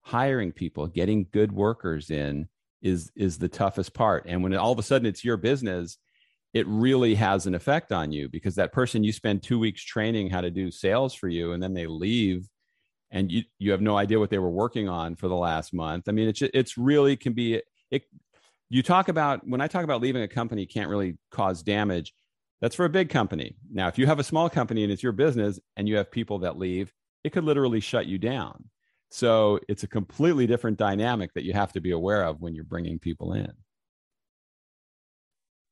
hiring 0.01 0.51
people, 0.51 0.87
getting 0.87 1.27
good 1.31 1.51
workers 1.51 2.09
in 2.09 2.47
is 2.81 3.11
is 3.15 3.37
the 3.37 3.49
toughest 3.49 3.93
part. 3.93 4.25
And 4.27 4.43
when 4.43 4.55
all 4.55 4.71
of 4.71 4.79
a 4.79 4.83
sudden 4.83 5.07
it's 5.07 5.25
your 5.25 5.37
business, 5.37 5.97
it 6.53 6.67
really 6.67 7.15
has 7.15 7.47
an 7.47 7.55
effect 7.55 7.91
on 7.91 8.11
you 8.11 8.29
because 8.29 8.55
that 8.55 8.71
person 8.71 9.03
you 9.03 9.11
spend 9.11 9.41
two 9.41 9.59
weeks 9.59 9.83
training 9.83 10.29
how 10.29 10.41
to 10.41 10.51
do 10.51 10.71
sales 10.71 11.13
for 11.13 11.27
you, 11.27 11.53
and 11.53 11.61
then 11.61 11.73
they 11.73 11.87
leave, 11.87 12.47
and 13.11 13.31
you 13.31 13.43
you 13.57 13.71
have 13.71 13.81
no 13.81 13.97
idea 13.97 14.19
what 14.19 14.29
they 14.29 14.39
were 14.39 14.49
working 14.49 14.87
on 14.87 15.15
for 15.15 15.27
the 15.27 15.35
last 15.35 15.73
month. 15.73 16.07
I 16.07 16.11
mean, 16.11 16.29
it's 16.29 16.41
it's 16.41 16.77
really 16.77 17.15
can 17.17 17.33
be 17.33 17.61
it 17.91 18.03
you 18.69 18.81
talk 18.81 19.10
about 19.10 19.48
when 19.48 19.62
I 19.62 19.67
talk 19.67 19.84
about 19.84 20.01
leaving 20.01 20.24
a 20.24 20.27
company 20.27 20.65
can't 20.65 20.89
really 20.89 21.17
cause 21.31 21.63
damage. 21.63 22.13
That's 22.62 22.75
for 22.75 22.86
a 22.86 22.89
big 22.89 23.10
company. 23.10 23.57
Now, 23.72 23.88
if 23.88 23.98
you 23.98 24.07
have 24.07 24.19
a 24.19 24.24
small 24.24 24.50
company 24.50 24.84
and 24.84 24.91
it's 24.91 25.03
your 25.03 25.12
business 25.12 25.60
and 25.77 25.88
you 25.88 25.98
have 25.98 26.10
people 26.10 26.39
that 26.39 26.57
leave, 26.57 26.91
it 27.24 27.31
could 27.31 27.43
literally 27.43 27.79
shut 27.79 28.05
you 28.07 28.17
down. 28.17 28.65
So 29.12 29.60
it's 29.67 29.84
a 29.84 29.88
completely 29.88 30.48
different 30.48 30.77
dynamic 30.77 31.34
that 31.34 31.43
you 31.43 31.53
have 31.53 31.74
to 31.74 31.81
be 31.81 31.91
aware 31.91 32.24
of 32.24 32.41
when 32.41 32.55
you're 32.55 32.63
bringing 32.63 32.98
people 32.98 33.34
in. 33.34 33.51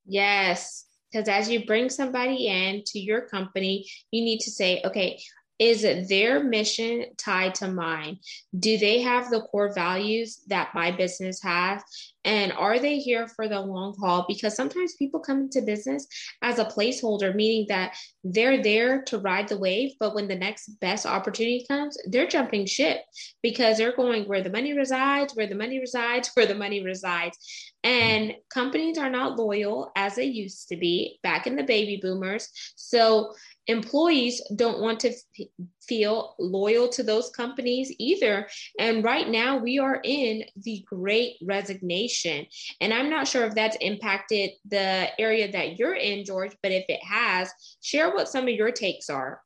Yes, 0.06 0.86
because 1.12 1.30
as 1.30 1.50
you 1.50 1.66
bring 1.66 1.90
somebody 1.90 2.48
in 2.48 2.84
to 2.88 3.00
your 3.00 3.22
company, 3.22 3.88
you 4.12 4.24
need 4.24 4.40
to 4.42 4.52
say, 4.52 4.82
okay, 4.86 5.20
is 5.60 5.84
their 6.10 6.44
mission 6.44 7.06
tied 7.18 7.56
to 7.56 7.68
mine? 7.68 8.18
Do 8.58 8.78
they 8.78 9.02
have 9.02 9.30
the 9.30 9.42
core 9.42 9.74
values 9.74 10.42
that 10.48 10.74
my 10.74 10.92
business 10.92 11.42
has? 11.44 11.82
And 12.26 12.54
are 12.54 12.80
they 12.80 13.00
here 13.00 13.28
for 13.28 13.48
the 13.48 13.60
long 13.60 13.96
haul? 14.00 14.26
Because 14.28 14.56
sometimes 14.56 14.96
people 14.96 15.20
come 15.20 15.42
into 15.42 15.62
business 15.62 16.08
as 16.42 16.60
a 16.60 16.66
placeholder, 16.66 17.36
meaning 17.36 17.66
that 17.70 17.96
they're 18.24 18.62
there 18.62 19.02
to 19.04 19.18
ride 19.18 19.50
the 19.50 19.58
wave, 19.58 19.92
but 20.00 20.16
when 20.16 20.28
the 20.28 20.36
next 20.36 20.68
best 20.80 21.06
opportunity 21.06 21.66
comes, 21.68 21.98
they're 22.08 22.28
jumping 22.28 22.66
ship 22.66 23.02
because 23.42 23.78
they're 23.78 23.96
going 23.96 24.24
where 24.28 24.42
the 24.42 24.50
money 24.50 24.74
resides, 24.74 25.36
where 25.36 25.48
the 25.48 25.56
money 25.56 25.80
resides, 25.80 26.32
where 26.34 26.46
the 26.46 26.56
money 26.56 26.84
resides. 26.84 27.38
And 27.84 28.34
companies 28.50 28.98
are 28.98 29.10
not 29.10 29.38
loyal 29.38 29.92
as 29.96 30.16
they 30.16 30.26
used 30.26 30.70
to 30.70 30.78
be 30.78 31.20
back 31.22 31.48
in 31.48 31.58
the 31.58 31.64
baby 31.64 32.00
boomers. 32.02 32.50
So 32.76 33.34
employees 33.68 34.42
don't 34.56 34.80
want 34.80 35.02
to 35.02 35.10
f- 35.10 35.48
feel 35.88 36.36
loyal 36.40 36.88
to 36.90 37.04
those 37.04 37.30
companies 37.30 37.94
either. 38.00 38.48
And 38.80 39.04
right 39.04 39.30
now, 39.30 39.58
we 39.58 39.80
are 39.80 40.00
in 40.04 40.44
the 40.58 40.84
great 40.86 41.36
resignation. 41.42 42.46
And 42.82 42.94
I'm 42.94 43.10
not 43.10 43.28
sure 43.28 43.46
if 43.46 43.56
that's 43.56 43.78
impacted 43.82 44.52
the 44.66 45.10
area 45.20 45.52
that 45.52 45.78
you're 45.80 45.96
in, 45.96 46.26
George, 46.26 46.56
but 46.62 46.72
if 46.72 46.86
it 46.88 47.04
has, 47.04 47.50
share 47.82 48.14
what 48.14 48.30
some 48.30 48.44
of 48.44 48.54
your 48.54 48.72
takes 48.72 49.10
are. 49.10 49.42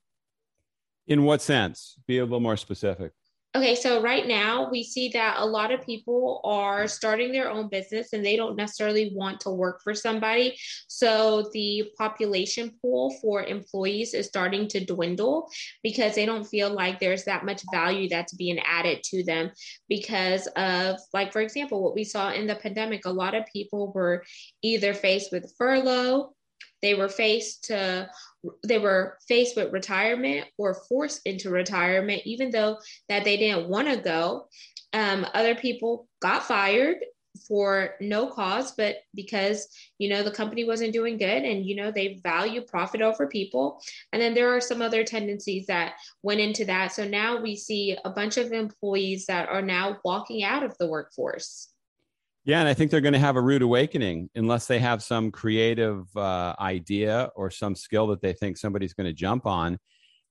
In 1.07 1.23
what 1.23 1.41
sense? 1.41 1.95
Be 2.05 2.19
a 2.19 2.23
little 2.23 2.39
more 2.39 2.57
specific. 2.57 3.13
Okay, 3.57 3.73
so 3.73 4.03
right 4.03 4.27
now 4.27 4.69
we 4.69 4.83
see 4.83 5.09
that 5.09 5.37
a 5.39 5.45
lot 5.45 5.71
of 5.71 5.83
people 5.83 6.41
are 6.43 6.87
starting 6.87 7.31
their 7.31 7.49
own 7.49 7.69
business 7.69 8.13
and 8.13 8.23
they 8.23 8.35
don't 8.35 8.55
necessarily 8.55 9.11
want 9.15 9.39
to 9.39 9.49
work 9.49 9.81
for 9.81 9.95
somebody. 9.95 10.55
So 10.87 11.49
the 11.53 11.89
population 11.97 12.75
pool 12.79 13.17
for 13.19 13.41
employees 13.41 14.13
is 14.13 14.27
starting 14.27 14.67
to 14.67 14.85
dwindle 14.85 15.49
because 15.81 16.13
they 16.13 16.27
don't 16.27 16.45
feel 16.45 16.69
like 16.69 16.99
there's 16.99 17.23
that 17.23 17.45
much 17.45 17.63
value 17.71 18.07
that's 18.07 18.35
being 18.35 18.59
added 18.59 19.01
to 19.05 19.23
them 19.23 19.49
because 19.89 20.45
of, 20.55 20.99
like, 21.11 21.33
for 21.33 21.41
example, 21.41 21.83
what 21.83 21.95
we 21.95 22.03
saw 22.03 22.31
in 22.33 22.45
the 22.45 22.57
pandemic, 22.57 23.05
a 23.05 23.11
lot 23.11 23.33
of 23.33 23.43
people 23.51 23.91
were 23.91 24.23
either 24.61 24.93
faced 24.93 25.31
with 25.31 25.51
furlough 25.57 26.31
they 26.81 26.93
were 26.93 27.09
faced 27.09 27.65
to 27.65 28.09
they 28.63 28.77
were 28.77 29.17
faced 29.27 29.55
with 29.55 29.73
retirement 29.73 30.47
or 30.57 30.73
forced 30.73 31.21
into 31.25 31.49
retirement, 31.49 32.21
even 32.25 32.51
though 32.51 32.77
that 33.09 33.23
they 33.23 33.37
didn't 33.37 33.67
want 33.67 33.87
to 33.87 33.97
go. 33.97 34.47
Um, 34.93 35.25
other 35.33 35.55
people 35.55 36.07
got 36.21 36.43
fired 36.43 36.97
for 37.47 37.95
no 38.01 38.27
cause, 38.27 38.71
but 38.71 38.97
because 39.13 39.67
you 39.99 40.09
know 40.09 40.23
the 40.23 40.31
company 40.31 40.63
wasn't 40.63 40.93
doing 40.93 41.17
good, 41.17 41.43
and 41.43 41.65
you 41.65 41.75
know 41.75 41.91
they 41.91 42.19
value 42.23 42.61
profit 42.61 43.01
over 43.01 43.27
people. 43.27 43.81
And 44.13 44.21
then 44.21 44.33
there 44.33 44.55
are 44.55 44.61
some 44.61 44.81
other 44.81 45.03
tendencies 45.03 45.67
that 45.67 45.93
went 46.23 46.39
into 46.39 46.65
that. 46.65 46.93
So 46.93 47.07
now 47.07 47.41
we 47.41 47.55
see 47.55 47.97
a 48.05 48.09
bunch 48.09 48.37
of 48.37 48.51
employees 48.51 49.25
that 49.27 49.49
are 49.49 49.61
now 49.61 49.97
walking 50.03 50.43
out 50.43 50.63
of 50.63 50.77
the 50.77 50.87
workforce. 50.87 51.69
Yeah, 52.47 52.61
and 52.61 52.69
I 52.69 52.73
think 52.73 52.91
they're 52.91 53.01
going 53.01 53.11
to 53.13 53.19
have 53.19 53.35
a 53.35 53.41
rude 53.41 53.61
awakening 53.61 54.29
unless 54.33 54.67
they 54.67 54.79
have 54.79 55.03
some 55.03 55.31
creative 55.31 56.05
uh, 56.15 56.55
idea 56.61 57.29
or 57.35 57.51
some 57.51 57.75
skill 57.75 58.07
that 58.07 58.21
they 58.21 58.31
think 58.31 58.55
somebody's 58.55 58.93
going 58.93 59.05
to 59.05 59.13
jump 59.13 59.45
on. 59.45 59.77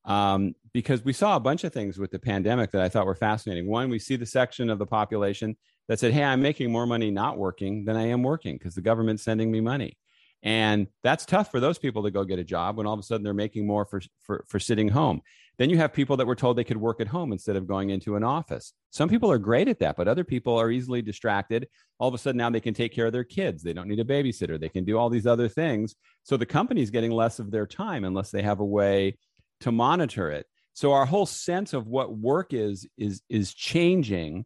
Um, 0.07 0.55
because 0.73 1.05
we 1.05 1.13
saw 1.13 1.37
a 1.37 1.41
bunch 1.41 1.65
of 1.65 1.75
things 1.75 1.99
with 1.99 2.11
the 2.11 2.19
pandemic 2.19 2.71
that 2.71 2.81
I 2.81 2.89
thought 2.89 3.05
were 3.05 3.15
fascinating. 3.15 3.69
One, 3.69 3.91
we 3.91 3.99
see 3.99 4.17
the 4.17 4.25
section 4.25 4.71
of 4.71 4.79
the 4.79 4.87
population 4.87 5.57
that 5.89 6.01
said, 6.01 6.15
Hey, 6.15 6.25
I'm 6.25 6.41
making 6.41 6.73
more 6.73 6.87
money 6.87 7.11
not 7.11 7.37
working 7.37 7.85
than 7.85 7.97
I 7.97 8.07
am 8.07 8.23
working 8.23 8.57
because 8.57 8.75
the 8.75 8.81
government's 8.81 9.23
sending 9.23 9.51
me 9.51 9.61
money. 9.61 9.99
And 10.43 10.87
that's 11.03 11.27
tough 11.27 11.51
for 11.51 11.61
those 11.61 11.77
people 11.77 12.05
to 12.05 12.11
go 12.11 12.25
get 12.25 12.39
a 12.39 12.45
job 12.45 12.79
when 12.79 12.87
all 12.87 12.95
of 12.95 13.01
a 13.01 13.03
sudden 13.03 13.25
they're 13.25 13.35
making 13.35 13.67
more 13.67 13.85
for, 13.85 14.01
for, 14.23 14.43
for 14.49 14.59
sitting 14.59 14.89
home. 14.89 15.21
Then 15.59 15.71
you 15.71 15.79
have 15.79 15.93
people 15.93 16.19
that 16.19 16.27
were 16.27 16.35
told 16.35 16.57
they 16.57 16.65
could 16.65 16.77
work 16.77 17.01
at 17.01 17.09
home 17.09 17.33
instead 17.33 17.57
of 17.57 17.67
going 17.67 17.91
into 17.91 18.17
an 18.17 18.23
office. 18.23 18.75
Some 18.91 19.09
people 19.09 19.33
are 19.33 19.39
great 19.39 19.69
at 19.69 19.79
that, 19.79 19.97
but 19.97 20.09
other 20.09 20.25
people 20.25 20.57
are 20.57 20.71
easily 20.71 21.01
distracted. 21.01 21.69
All 21.99 22.09
of 22.09 22.15
a 22.15 22.19
sudden 22.19 22.37
now 22.37 22.51
they 22.51 22.61
can 22.61 22.75
take 22.75 22.93
care 22.93 23.07
of 23.07 23.13
their 23.13 23.25
kids. 23.25 23.63
They 23.63 23.73
don't 23.73 23.89
need 23.89 24.01
a 24.01 24.05
babysitter. 24.05 24.61
They 24.61 24.69
can 24.69 24.85
do 24.85 24.99
all 24.99 25.09
these 25.09 25.27
other 25.27 25.49
things. 25.49 25.95
So 26.25 26.37
the 26.37 26.47
company's 26.47 26.91
getting 26.91 27.11
less 27.11 27.39
of 27.39 27.51
their 27.51 27.67
time 27.67 28.05
unless 28.05 28.31
they 28.31 28.43
have 28.43 28.61
a 28.61 28.65
way 28.65 29.17
to 29.61 29.73
monitor 29.73 30.31
it. 30.31 30.47
So 30.75 30.93
our 30.93 31.07
whole 31.07 31.25
sense 31.25 31.73
of 31.73 31.87
what 31.87 32.17
work 32.17 32.53
is 32.53 32.87
is 32.99 33.23
is 33.31 33.55
changing. 33.55 34.45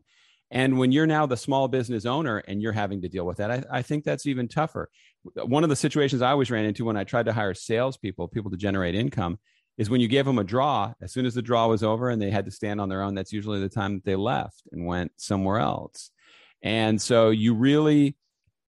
And 0.52 0.78
when 0.78 0.92
you're 0.92 1.06
now 1.06 1.26
the 1.26 1.36
small 1.36 1.66
business 1.66 2.06
owner 2.06 2.38
and 2.38 2.62
you're 2.62 2.72
having 2.72 3.02
to 3.02 3.08
deal 3.08 3.26
with 3.26 3.38
that, 3.38 3.50
I, 3.50 3.64
I, 3.70 3.82
think 3.82 4.02
that's 4.02 4.26
even 4.26 4.48
tougher. 4.48 4.90
One 5.36 5.62
of 5.62 5.70
the 5.70 5.76
situations 5.76 6.22
I 6.22 6.30
always 6.32 6.50
ran 6.50 6.64
into 6.64 6.84
when 6.84 6.96
I 6.96 7.04
tried 7.04 7.26
to 7.26 7.32
hire 7.32 7.54
salespeople, 7.54 8.26
people 8.28 8.50
to 8.50 8.56
generate 8.56 8.96
income, 8.96 9.38
is 9.78 9.88
when 9.88 10.00
you 10.00 10.08
gave 10.08 10.26
them 10.26 10.38
a 10.38 10.44
draw, 10.44 10.92
as 11.00 11.12
soon 11.12 11.26
as 11.26 11.34
the 11.34 11.42
draw 11.42 11.66
was 11.68 11.82
over 11.82 12.10
and 12.10 12.20
they 12.20 12.30
had 12.30 12.44
to 12.44 12.50
stand 12.50 12.80
on 12.80 12.88
their 12.88 13.02
own, 13.02 13.14
that's 13.14 13.32
usually 13.32 13.60
the 13.60 13.68
time 13.68 13.94
that 13.94 14.04
they 14.04 14.16
left 14.16 14.62
and 14.72 14.86
went 14.86 15.12
somewhere 15.16 15.58
else. 15.58 16.10
And 16.62 17.00
so 17.00 17.30
you 17.30 17.54
really 17.54 18.16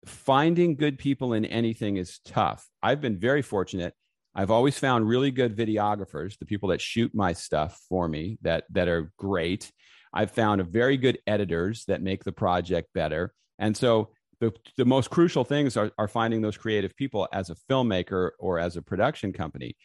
finding 0.06 0.76
good 0.76 0.98
people 0.98 1.32
in 1.32 1.44
anything 1.44 1.96
is 1.96 2.20
tough. 2.24 2.68
I've 2.82 3.00
been 3.00 3.18
very 3.18 3.42
fortunate. 3.42 3.94
I've 4.34 4.50
always 4.50 4.78
found 4.78 5.08
really 5.08 5.30
good 5.30 5.56
videographers, 5.56 6.38
the 6.38 6.46
people 6.46 6.68
that 6.68 6.80
shoot 6.80 7.12
my 7.14 7.32
stuff 7.32 7.80
for 7.88 8.06
me 8.06 8.38
that 8.42 8.64
that 8.70 8.88
are 8.88 9.12
great. 9.18 9.72
I've 10.12 10.30
found 10.30 10.64
very 10.68 10.96
good 10.96 11.18
editors 11.26 11.84
that 11.86 12.02
make 12.02 12.24
the 12.24 12.32
project 12.32 12.88
better. 12.94 13.32
And 13.58 13.76
so 13.76 14.10
the, 14.40 14.52
the 14.76 14.84
most 14.84 15.10
crucial 15.10 15.44
things 15.44 15.76
are, 15.76 15.92
are 15.98 16.08
finding 16.08 16.40
those 16.40 16.56
creative 16.56 16.96
people 16.96 17.28
as 17.32 17.50
a 17.50 17.56
filmmaker 17.70 18.30
or 18.38 18.58
as 18.58 18.76
a 18.76 18.82
production 18.82 19.32
company. 19.32 19.76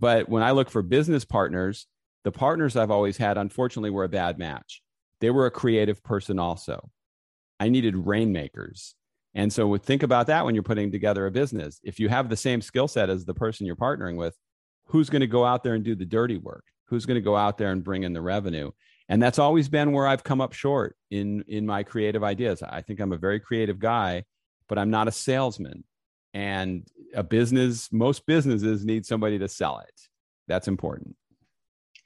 But 0.00 0.28
when 0.28 0.42
I 0.42 0.50
look 0.50 0.70
for 0.70 0.82
business 0.82 1.24
partners, 1.24 1.86
the 2.24 2.32
partners 2.32 2.76
I've 2.76 2.90
always 2.90 3.16
had, 3.16 3.38
unfortunately, 3.38 3.90
were 3.90 4.04
a 4.04 4.08
bad 4.08 4.38
match. 4.38 4.82
They 5.20 5.30
were 5.30 5.46
a 5.46 5.50
creative 5.50 6.02
person 6.02 6.38
also. 6.38 6.90
I 7.60 7.68
needed 7.68 7.94
rainmakers. 7.96 8.94
And 9.34 9.52
so 9.52 9.76
think 9.76 10.02
about 10.02 10.26
that 10.26 10.44
when 10.44 10.54
you're 10.54 10.64
putting 10.64 10.90
together 10.90 11.26
a 11.26 11.30
business. 11.30 11.78
If 11.84 12.00
you 12.00 12.08
have 12.08 12.28
the 12.28 12.36
same 12.36 12.60
skill 12.62 12.88
set 12.88 13.10
as 13.10 13.24
the 13.24 13.34
person 13.34 13.66
you're 13.66 13.76
partnering 13.76 14.16
with, 14.16 14.36
who's 14.86 15.10
going 15.10 15.20
to 15.20 15.26
go 15.26 15.44
out 15.44 15.62
there 15.62 15.74
and 15.74 15.84
do 15.84 15.94
the 15.94 16.06
dirty 16.06 16.38
work? 16.38 16.64
Who's 16.86 17.06
going 17.06 17.16
to 17.16 17.20
go 17.20 17.36
out 17.36 17.58
there 17.58 17.70
and 17.70 17.84
bring 17.84 18.02
in 18.02 18.12
the 18.12 18.22
revenue? 18.22 18.72
and 19.10 19.20
that's 19.20 19.40
always 19.40 19.68
been 19.68 19.92
where 19.92 20.06
i've 20.06 20.24
come 20.24 20.40
up 20.40 20.54
short 20.54 20.96
in 21.10 21.44
in 21.48 21.66
my 21.66 21.82
creative 21.82 22.24
ideas 22.24 22.62
i 22.62 22.80
think 22.80 23.00
i'm 23.00 23.12
a 23.12 23.18
very 23.18 23.38
creative 23.38 23.78
guy 23.78 24.24
but 24.68 24.78
i'm 24.78 24.90
not 24.90 25.08
a 25.08 25.12
salesman 25.12 25.84
and 26.34 26.86
a 27.14 27.22
business 27.22 27.92
most 27.92 28.26
businesses 28.26 28.84
need 28.84 29.04
somebody 29.06 29.38
to 29.38 29.48
sell 29.48 29.78
it. 29.80 30.00
That's 30.48 30.68
important. 30.68 31.16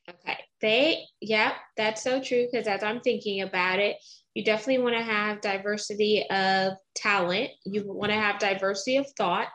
Okay. 0.09 0.39
They 0.61 1.05
yeah 1.21 1.53
that's 1.77 2.03
so 2.03 2.23
true 2.23 2.47
because 2.51 2.67
as 2.67 2.83
i'm 2.83 3.01
thinking 3.01 3.43
about 3.43 3.79
it 3.79 3.97
you 4.35 4.43
definitely 4.45 4.83
want 4.83 4.97
to 4.97 5.03
have 5.03 5.41
diversity 5.41 6.27
of 6.29 6.75
talent. 6.95 7.51
You 7.65 7.85
want 7.87 8.11
to 8.11 8.19
have 8.19 8.41
diversity 8.41 8.97
of 8.97 9.07
thought 9.17 9.49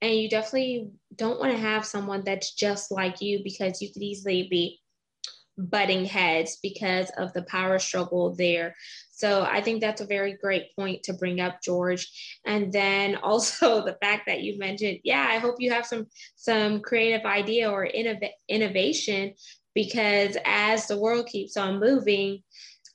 and 0.00 0.14
you 0.14 0.28
definitely 0.28 0.90
don't 1.14 1.38
want 1.38 1.52
to 1.52 1.58
have 1.58 1.84
someone 1.84 2.22
that's 2.24 2.54
just 2.54 2.90
like 2.90 3.20
you 3.20 3.40
because 3.44 3.82
you 3.82 3.92
could 3.92 4.02
easily 4.02 4.48
be 4.50 4.80
butting 5.58 6.06
heads 6.06 6.58
because 6.62 7.10
of 7.18 7.32
the 7.34 7.42
power 7.42 7.78
struggle 7.78 8.34
there. 8.34 8.74
So 9.22 9.44
I 9.44 9.60
think 9.60 9.80
that's 9.80 10.00
a 10.00 10.04
very 10.04 10.32
great 10.32 10.74
point 10.74 11.04
to 11.04 11.12
bring 11.12 11.40
up, 11.40 11.62
George. 11.62 12.10
And 12.44 12.72
then 12.72 13.14
also 13.22 13.84
the 13.84 13.96
fact 14.02 14.24
that 14.26 14.42
you 14.42 14.58
mentioned, 14.58 14.98
yeah, 15.04 15.24
I 15.30 15.38
hope 15.38 15.56
you 15.60 15.70
have 15.70 15.86
some 15.86 16.08
some 16.34 16.80
creative 16.80 17.24
idea 17.24 17.70
or 17.70 17.86
innov- 17.86 18.32
innovation 18.48 19.34
because 19.76 20.36
as 20.44 20.88
the 20.88 20.98
world 20.98 21.26
keeps 21.26 21.56
on 21.56 21.78
moving, 21.78 22.42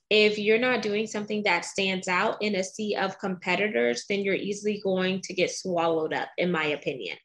if 0.09 0.37
you're 0.37 0.59
not 0.59 0.81
doing 0.81 1.07
something 1.07 1.43
that 1.43 1.63
stands 1.63 2.09
out 2.09 2.41
in 2.41 2.55
a 2.55 2.63
sea 2.63 2.97
of 2.97 3.19
competitors, 3.19 4.03
then 4.09 4.19
you're 4.19 4.35
easily 4.35 4.81
going 4.83 5.21
to 5.21 5.33
get 5.33 5.49
swallowed 5.49 6.13
up, 6.13 6.27
in 6.37 6.51
my 6.51 6.65
opinion. 6.65 7.17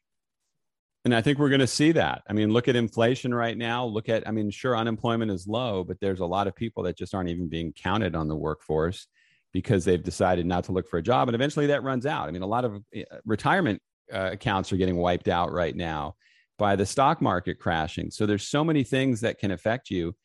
And 1.05 1.13
I 1.13 1.21
think 1.21 1.37
we're 1.37 1.49
going 1.49 1.59
to 1.59 1.67
see 1.67 1.91
that. 1.93 2.21
I 2.29 2.33
mean, 2.33 2.51
look 2.51 2.67
at 2.67 2.77
inflation 2.77 3.33
right 3.33 3.57
now. 3.57 3.85
Look 3.85 4.07
at, 4.07 4.25
I 4.27 4.31
mean, 4.31 4.49
sure, 4.49 4.77
unemployment 4.77 5.31
is 5.31 5.47
low, 5.47 5.83
but 5.83 5.99
there's 5.99 6.21
a 6.21 6.25
lot 6.25 6.47
of 6.47 6.55
people 6.55 6.83
that 6.83 6.97
just 6.97 7.13
aren't 7.13 7.29
even 7.29 7.49
being 7.49 7.73
counted 7.73 8.15
on 8.15 8.29
the 8.29 8.35
workforce 8.35 9.07
because 9.51 9.83
they've 9.83 10.03
decided 10.03 10.45
not 10.45 10.63
to 10.65 10.71
look 10.71 10.87
for 10.87 10.97
a 10.97 11.03
job. 11.03 11.27
And 11.27 11.35
eventually 11.35 11.67
that 11.67 11.83
runs 11.83 12.05
out. 12.05 12.29
I 12.29 12.31
mean, 12.31 12.41
a 12.41 12.47
lot 12.47 12.63
of 12.63 12.81
eh, 12.93 13.03
retirement 13.25 13.81
uh, 14.13 14.29
accounts 14.31 14.71
are 14.71 14.77
getting 14.77 14.97
wiped 14.97 15.27
out 15.27 15.51
right 15.51 15.75
now 15.75 16.15
by 16.57 16.75
the 16.75 16.85
stock 16.85 17.21
market 17.21 17.59
crashing. 17.59 18.09
So 18.09 18.25
there's 18.25 18.47
so 18.47 18.63
many 18.63 18.83
things 18.83 19.21
that 19.21 19.39
can 19.39 19.51
affect 19.51 19.89
you 19.89 20.15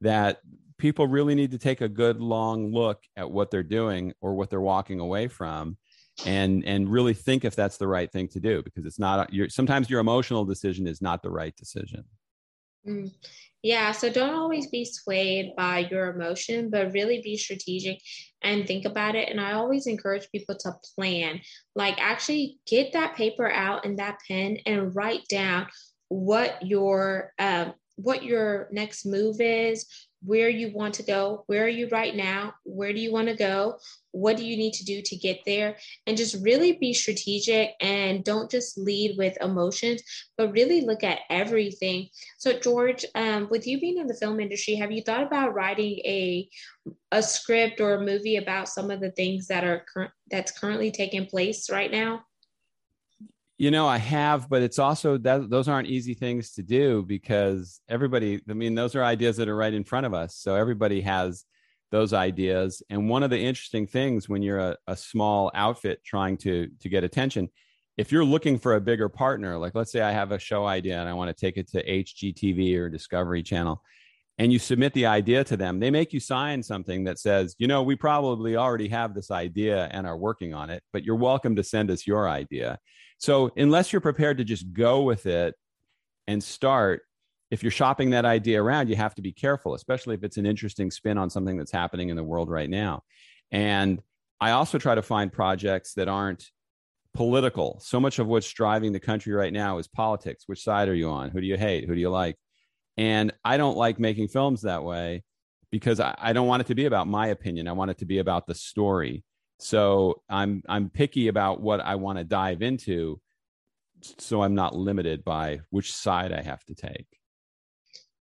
that 0.00 0.38
people 0.78 1.08
really 1.08 1.34
need 1.34 1.50
to 1.50 1.58
take 1.58 1.80
a 1.80 1.88
good 1.88 2.20
long 2.20 2.72
look 2.72 3.02
at 3.16 3.30
what 3.30 3.50
they're 3.50 3.62
doing 3.64 4.12
or 4.20 4.34
what 4.34 4.50
they're 4.50 4.60
walking 4.60 5.00
away 5.00 5.26
from 5.26 5.76
and 6.26 6.64
and 6.64 6.88
really 6.88 7.14
think 7.14 7.44
if 7.44 7.54
that's 7.54 7.76
the 7.76 7.86
right 7.86 8.10
thing 8.10 8.28
to 8.28 8.40
do 8.40 8.62
because 8.62 8.84
it's 8.84 8.98
not 8.98 9.32
your 9.32 9.48
sometimes 9.48 9.88
your 9.88 10.00
emotional 10.00 10.44
decision 10.44 10.86
is 10.86 11.00
not 11.00 11.22
the 11.22 11.30
right 11.30 11.56
decision 11.56 12.04
mm. 12.86 13.10
yeah 13.62 13.92
so 13.92 14.10
don't 14.10 14.34
always 14.34 14.68
be 14.68 14.84
swayed 14.84 15.54
by 15.56 15.86
your 15.90 16.10
emotion 16.10 16.70
but 16.70 16.92
really 16.92 17.20
be 17.22 17.36
strategic 17.36 18.00
and 18.42 18.66
think 18.66 18.84
about 18.84 19.14
it 19.14 19.28
and 19.28 19.40
i 19.40 19.52
always 19.52 19.86
encourage 19.86 20.28
people 20.32 20.56
to 20.56 20.72
plan 20.96 21.40
like 21.76 21.96
actually 22.00 22.58
get 22.66 22.92
that 22.92 23.14
paper 23.14 23.50
out 23.50 23.84
and 23.84 23.98
that 23.98 24.18
pen 24.26 24.56
and 24.66 24.94
write 24.96 25.26
down 25.28 25.66
what 26.08 26.66
your 26.66 27.32
um, 27.38 27.74
what 27.96 28.22
your 28.22 28.68
next 28.70 29.04
move 29.04 29.40
is 29.40 30.07
where 30.24 30.48
you 30.48 30.72
want 30.74 30.94
to 30.94 31.02
go, 31.02 31.44
where 31.46 31.64
are 31.64 31.68
you 31.68 31.88
right 31.90 32.14
now, 32.14 32.52
where 32.64 32.92
do 32.92 32.98
you 32.98 33.12
want 33.12 33.28
to 33.28 33.36
go, 33.36 33.78
what 34.10 34.36
do 34.36 34.44
you 34.44 34.56
need 34.56 34.72
to 34.72 34.84
do 34.84 35.00
to 35.02 35.16
get 35.16 35.38
there, 35.46 35.76
and 36.06 36.16
just 36.16 36.42
really 36.42 36.72
be 36.72 36.92
strategic 36.92 37.70
and 37.80 38.24
don't 38.24 38.50
just 38.50 38.76
lead 38.76 39.16
with 39.16 39.40
emotions, 39.40 40.02
but 40.36 40.52
really 40.52 40.80
look 40.80 41.04
at 41.04 41.20
everything. 41.30 42.08
So, 42.38 42.58
George, 42.58 43.04
um, 43.14 43.48
with 43.50 43.66
you 43.66 43.80
being 43.80 43.98
in 43.98 44.06
the 44.06 44.14
film 44.14 44.40
industry, 44.40 44.74
have 44.74 44.90
you 44.90 45.02
thought 45.02 45.22
about 45.22 45.54
writing 45.54 45.98
a 46.04 46.48
a 47.12 47.22
script 47.22 47.80
or 47.80 47.94
a 47.94 48.04
movie 48.04 48.36
about 48.36 48.68
some 48.68 48.90
of 48.90 49.00
the 49.00 49.10
things 49.10 49.46
that 49.48 49.62
are 49.64 49.84
current 49.92 50.10
that's 50.30 50.58
currently 50.58 50.90
taking 50.90 51.26
place 51.26 51.70
right 51.70 51.90
now? 51.90 52.22
You 53.58 53.72
know, 53.72 53.88
I 53.88 53.98
have, 53.98 54.48
but 54.48 54.62
it's 54.62 54.78
also 54.78 55.18
that 55.18 55.50
those 55.50 55.66
aren't 55.66 55.88
easy 55.88 56.14
things 56.14 56.52
to 56.52 56.62
do 56.62 57.02
because 57.02 57.80
everybody, 57.88 58.40
I 58.48 58.52
mean, 58.52 58.76
those 58.76 58.94
are 58.94 59.02
ideas 59.02 59.36
that 59.38 59.48
are 59.48 59.56
right 59.56 59.74
in 59.74 59.82
front 59.82 60.06
of 60.06 60.14
us. 60.14 60.36
So 60.36 60.54
everybody 60.54 61.00
has 61.00 61.44
those 61.90 62.12
ideas. 62.12 62.82
And 62.88 63.08
one 63.08 63.24
of 63.24 63.30
the 63.30 63.38
interesting 63.38 63.86
things 63.86 64.28
when 64.28 64.42
you're 64.42 64.60
a, 64.60 64.76
a 64.86 64.96
small 64.96 65.50
outfit 65.54 66.04
trying 66.04 66.36
to 66.38 66.68
to 66.80 66.88
get 66.88 67.02
attention, 67.02 67.48
if 67.96 68.12
you're 68.12 68.24
looking 68.24 68.58
for 68.58 68.76
a 68.76 68.80
bigger 68.80 69.08
partner, 69.08 69.58
like 69.58 69.74
let's 69.74 69.90
say 69.90 70.02
I 70.02 70.12
have 70.12 70.30
a 70.30 70.38
show 70.38 70.64
idea 70.64 71.00
and 71.00 71.08
I 71.08 71.14
want 71.14 71.36
to 71.36 71.40
take 71.40 71.56
it 71.56 71.68
to 71.72 71.84
HGTV 71.84 72.76
or 72.78 72.88
Discovery 72.88 73.42
Channel, 73.42 73.82
and 74.38 74.52
you 74.52 74.58
submit 74.58 74.92
the 74.92 75.06
idea 75.06 75.42
to 75.44 75.56
them, 75.56 75.80
they 75.80 75.90
make 75.90 76.12
you 76.12 76.20
sign 76.20 76.62
something 76.62 77.04
that 77.04 77.18
says, 77.18 77.56
you 77.58 77.66
know, 77.66 77.82
we 77.82 77.96
probably 77.96 78.56
already 78.56 78.88
have 78.88 79.14
this 79.14 79.30
idea 79.30 79.88
and 79.90 80.06
are 80.06 80.16
working 80.16 80.54
on 80.54 80.70
it, 80.70 80.82
but 80.92 81.04
you're 81.04 81.16
welcome 81.16 81.56
to 81.56 81.64
send 81.64 81.90
us 81.90 82.06
your 82.06 82.28
idea. 82.28 82.78
So 83.18 83.50
unless 83.56 83.92
you're 83.92 84.00
prepared 84.00 84.38
to 84.38 84.44
just 84.44 84.72
go 84.72 85.02
with 85.02 85.26
it 85.26 85.56
and 86.28 86.42
start, 86.42 87.02
if 87.50 87.64
you're 87.64 87.72
shopping 87.72 88.10
that 88.10 88.24
idea 88.24 88.62
around, 88.62 88.88
you 88.88 88.96
have 88.96 89.14
to 89.16 89.22
be 89.22 89.32
careful, 89.32 89.74
especially 89.74 90.14
if 90.14 90.22
it's 90.22 90.36
an 90.36 90.46
interesting 90.46 90.90
spin 90.90 91.18
on 91.18 91.30
something 91.30 91.56
that's 91.56 91.72
happening 91.72 92.10
in 92.10 92.16
the 92.16 92.22
world 92.22 92.48
right 92.48 92.70
now. 92.70 93.02
And 93.50 94.00
I 94.40 94.52
also 94.52 94.78
try 94.78 94.94
to 94.94 95.02
find 95.02 95.32
projects 95.32 95.94
that 95.94 96.06
aren't 96.06 96.48
political. 97.12 97.80
So 97.82 97.98
much 97.98 98.20
of 98.20 98.28
what's 98.28 98.52
driving 98.52 98.92
the 98.92 99.00
country 99.00 99.32
right 99.32 99.52
now 99.52 99.78
is 99.78 99.88
politics. 99.88 100.44
Which 100.46 100.62
side 100.62 100.88
are 100.88 100.94
you 100.94 101.08
on? 101.08 101.30
Who 101.30 101.40
do 101.40 101.46
you 101.46 101.56
hate? 101.56 101.88
Who 101.88 101.94
do 101.94 102.00
you 102.00 102.10
like? 102.10 102.36
And 102.98 103.32
I 103.44 103.56
don't 103.56 103.76
like 103.76 103.98
making 103.98 104.28
films 104.28 104.62
that 104.62 104.82
way 104.82 105.22
because 105.70 106.00
I, 106.00 106.14
I 106.18 106.32
don't 106.32 106.48
want 106.48 106.62
it 106.62 106.66
to 106.66 106.74
be 106.74 106.86
about 106.86 107.06
my 107.06 107.28
opinion. 107.28 107.68
I 107.68 107.72
want 107.72 107.92
it 107.92 107.98
to 107.98 108.06
be 108.06 108.18
about 108.18 108.46
the 108.46 108.54
story. 108.54 109.24
So 109.60 110.22
I'm 110.28 110.62
I'm 110.68 110.90
picky 110.90 111.28
about 111.28 111.60
what 111.60 111.80
I 111.80 111.94
want 111.94 112.18
to 112.18 112.24
dive 112.24 112.60
into 112.62 113.20
so 114.18 114.42
I'm 114.42 114.54
not 114.54 114.76
limited 114.76 115.24
by 115.24 115.60
which 115.70 115.92
side 115.92 116.32
I 116.32 116.42
have 116.42 116.64
to 116.66 116.74
take. 116.74 117.06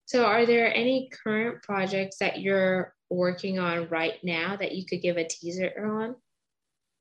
So 0.07 0.25
are 0.25 0.45
there 0.45 0.75
any 0.75 1.09
current 1.23 1.63
projects 1.63 2.19
that 2.19 2.41
you're 2.41 2.95
working 3.11 3.59
on 3.59 3.89
right 3.89 4.15
now 4.25 4.57
that 4.57 4.73
you 4.73 4.85
could 4.85 5.03
give 5.03 5.17
a 5.17 5.27
teaser 5.27 5.73
on? 5.85 6.17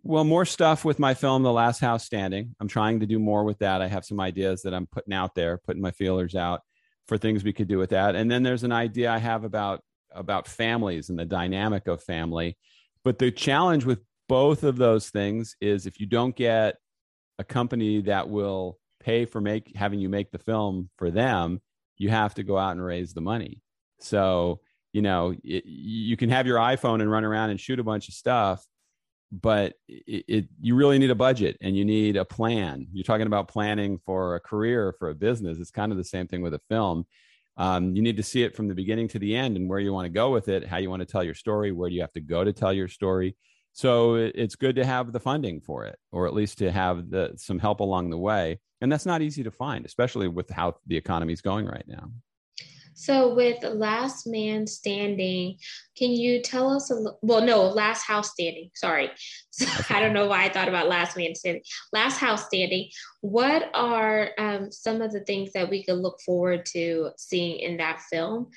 Well, 0.04 0.24
more 0.24 0.46
stuff 0.46 0.86
with 0.86 1.00
my 1.00 1.14
film, 1.14 1.44
The 1.44 1.52
Last 1.52 1.80
House 1.80 2.06
Standing. 2.06 2.56
I'm 2.60 2.68
trying 2.68 3.00
to 3.02 3.06
do 3.06 3.20
more 3.20 3.44
with 3.44 3.60
that. 3.60 3.82
I 3.82 3.88
have 3.88 4.06
some 4.06 4.20
ideas 4.20 4.62
that 4.62 4.74
I'm 4.74 4.88
putting 4.88 5.14
out 5.14 5.36
there, 5.36 5.58
putting 5.58 5.82
my 5.82 5.92
feelers 5.92 6.36
out 6.36 6.62
for 7.10 7.18
things 7.18 7.44
we 7.44 7.52
could 7.52 7.68
do 7.68 7.78
with 7.78 7.90
that. 7.90 8.16
And 8.16 8.32
then 8.32 8.44
there's 8.44 8.64
an 8.64 8.72
idea 8.72 9.12
I 9.12 9.18
have 9.18 9.44
about 9.44 9.82
about 10.12 10.48
families 10.48 11.10
and 11.10 11.20
the 11.20 11.26
dynamic 11.26 11.88
of 11.88 12.02
family. 12.02 12.58
But 13.04 13.20
the 13.20 13.32
challenge 13.32 13.86
with 13.86 14.00
both 14.30 14.64
of 14.64 14.78
those 14.78 15.10
things 15.10 15.56
is 15.60 15.86
if 15.86 16.00
you 16.00 16.06
don't 16.06 16.36
get 16.36 16.78
a 17.40 17.44
company 17.44 18.02
that 18.04 18.30
will 18.30 18.78
pay 19.00 19.26
for 19.26 19.42
make 19.42 19.76
having 19.76 20.00
you 20.00 20.08
make 20.10 20.32
the 20.32 20.38
film 20.38 20.90
for 20.98 21.10
them 21.10 21.62
you 21.98 22.10
have 22.10 22.36
to 22.36 22.44
go 22.44 22.58
out 22.58 22.72
and 22.72 22.84
raise 22.84 23.14
the 23.14 23.22
money 23.22 23.62
so 24.00 24.60
you 24.92 25.02
know 25.02 25.34
it, 25.44 25.64
you 25.66 26.18
can 26.18 26.30
have 26.30 26.46
your 26.46 26.58
iphone 26.58 27.02
and 27.02 27.10
run 27.10 27.24
around 27.24 27.50
and 27.50 27.60
shoot 27.60 27.80
a 27.80 27.84
bunch 27.84 28.10
of 28.10 28.14
stuff 28.14 28.66
but 29.32 29.74
it, 29.88 30.26
it, 30.28 30.46
you 30.60 30.76
really 30.76 30.98
need 30.98 31.12
a 31.12 31.16
budget 31.16 31.58
and 31.62 31.78
you 31.78 31.86
need 31.86 32.16
a 32.16 32.26
plan 32.26 32.88
you're 32.92 33.04
talking 33.04 33.28
about 33.28 33.48
planning 33.48 34.00
for 34.06 34.36
a 34.36 34.40
career 34.40 34.94
for 34.98 35.10
a 35.10 35.16
business 35.16 35.60
it's 35.60 35.72
kind 35.72 35.92
of 35.92 35.98
the 35.98 36.04
same 36.04 36.28
thing 36.28 36.42
with 36.42 36.54
a 36.54 36.62
film 36.70 37.06
um, 37.58 37.94
you 37.96 38.02
need 38.02 38.18
to 38.18 38.24
see 38.24 38.44
it 38.44 38.56
from 38.56 38.68
the 38.68 38.76
beginning 38.76 39.08
to 39.10 39.20
the 39.20 39.36
end 39.36 39.58
and 39.58 39.70
where 39.70 39.80
you 39.80 39.94
want 39.94 40.06
to 40.06 40.10
go 40.10 40.32
with 40.32 40.48
it 40.48 40.66
how 40.66 40.78
you 40.78 40.90
want 40.90 41.02
to 41.02 41.06
tell 41.06 41.24
your 41.24 41.36
story 41.36 41.72
where 41.72 41.90
do 41.90 41.96
you 41.96 42.02
have 42.02 42.14
to 42.14 42.22
go 42.22 42.44
to 42.44 42.54
tell 42.54 42.74
your 42.74 42.88
story 42.88 43.36
so 43.74 44.16
it's 44.16 44.56
good 44.56 44.76
to 44.76 44.86
have 44.86 45.12
the 45.12 45.20
funding 45.20 45.62
for 45.62 45.86
it, 45.86 45.98
or 46.12 46.28
at 46.28 46.34
least 46.34 46.58
to 46.58 46.72
have 46.72 47.10
the, 47.10 47.34
some 47.38 47.60
help 47.60 47.80
along 47.80 48.10
the 48.10 48.18
way. 48.18 48.60
And 48.82 48.92
that's 48.92 49.06
not 49.06 49.22
easy 49.22 49.44
to 49.44 49.52
find, 49.52 49.86
especially 49.86 50.28
with 50.28 50.50
how 50.50 50.76
the 50.88 50.98
economy 50.98 51.34
is 51.34 51.42
going 51.42 51.66
right 51.66 51.86
now. 51.88 52.12
So, 53.00 53.34
with 53.34 53.64
Last 53.64 54.28
Man 54.28 54.68
Standing, 54.68 55.58
can 55.96 56.12
you 56.12 56.42
tell 56.42 56.70
us 56.70 56.92
a 56.92 56.96
little? 56.96 57.18
Well, 57.22 57.42
no, 57.42 57.64
Last 57.70 58.04
House 58.04 58.32
Standing. 58.32 58.72
Sorry. 58.76 59.10
I 59.90 60.02
don't 60.02 60.12
know 60.12 60.28
why 60.28 60.44
I 60.44 60.50
thought 60.50 60.68
about 60.68 60.90
Last 60.90 61.16
Man 61.16 61.34
Standing. 61.34 61.62
Last 61.94 62.18
House 62.18 62.46
Standing. 62.48 62.90
What 63.22 63.70
are 63.74 64.32
um, 64.38 64.70
some 64.70 65.02
of 65.02 65.14
the 65.14 65.22
things 65.22 65.54
that 65.54 65.70
we 65.70 65.86
could 65.86 66.00
look 66.00 66.20
forward 66.26 66.66
to 66.74 67.12
seeing 67.18 67.60
in 67.60 67.78
that 67.78 68.02
film? 68.02 68.50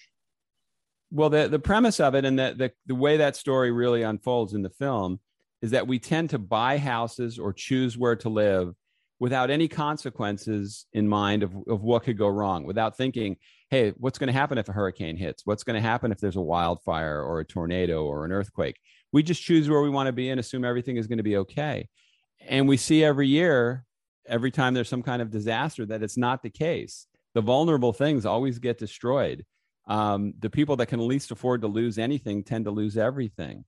well 1.15 1.29
the, 1.29 1.47
the 1.47 1.59
premise 1.59 2.01
of 2.01 2.15
it 2.15 2.25
and 2.25 2.39
the, 2.39 2.55
the, 2.57 2.73
the 2.87 2.95
way 2.95 3.19
that 3.19 3.37
story 3.37 3.71
really 3.71 4.01
unfolds 4.01 4.55
in 4.55 4.63
the 4.63 4.71
film 4.71 5.21
is 5.61 5.73
that 5.73 5.87
we 5.87 5.99
tend 5.99 6.31
to 6.31 6.39
buy 6.39 6.79
houses 6.79 7.39
or 7.39 7.53
choose 7.53 7.99
where 7.99 8.17
to 8.17 8.31
live 8.31 8.75
without 9.21 9.51
any 9.51 9.69
consequences 9.69 10.87
in 10.95 11.07
mind 11.07 11.43
of, 11.43 11.55
of 11.69 11.83
what 11.83 12.03
could 12.03 12.17
go 12.17 12.27
wrong 12.27 12.65
without 12.65 12.97
thinking 12.97 13.37
hey 13.73 13.93
what's 13.97 14.19
going 14.19 14.33
to 14.33 14.41
happen 14.41 14.59
if 14.59 14.69
a 14.69 14.73
hurricane 14.73 15.17
hits 15.17 15.43
what's 15.45 15.65
going 15.65 15.81
to 15.81 15.89
happen 15.89 16.13
if 16.13 16.21
there's 16.21 16.37
a 16.37 16.41
wildfire 16.41 17.23
or 17.23 17.41
a 17.41 17.45
tornado 17.45 18.05
or 18.05 18.25
an 18.25 18.33
earthquake 18.33 18.79
we 19.13 19.23
just 19.23 19.43
choose 19.43 19.69
where 19.69 19.83
we 19.83 19.91
want 19.91 20.07
to 20.07 20.13
be 20.13 20.31
and 20.31 20.39
assume 20.39 20.65
everything 20.65 20.97
is 20.97 21.07
going 21.07 21.19
to 21.19 21.31
be 21.33 21.39
okay 21.39 21.89
and 22.49 22.69
we 22.69 22.77
see 22.77 23.03
every 23.03 23.29
year 23.29 23.85
every 24.29 24.51
time 24.51 24.75
there's 24.75 24.89
some 24.89 25.03
kind 25.03 25.23
of 25.23 25.31
disaster 25.31 25.85
that 25.87 26.03
it's 26.03 26.17
not 26.17 26.43
the 26.43 26.51
case 26.51 27.07
the 27.35 27.41
vulnerable 27.41 27.93
things 27.93 28.27
always 28.27 28.59
get 28.59 28.79
destroyed 28.79 29.45
Um, 29.89 30.35
the 30.39 30.51
people 30.51 30.77
that 30.77 30.91
can 30.91 31.09
least 31.09 31.33
afford 31.33 31.63
to 31.63 31.69
lose 31.69 31.99
anything 31.99 32.45
tend 32.45 32.67
to 32.67 32.71
lose 32.71 32.97
everything. 32.97 33.65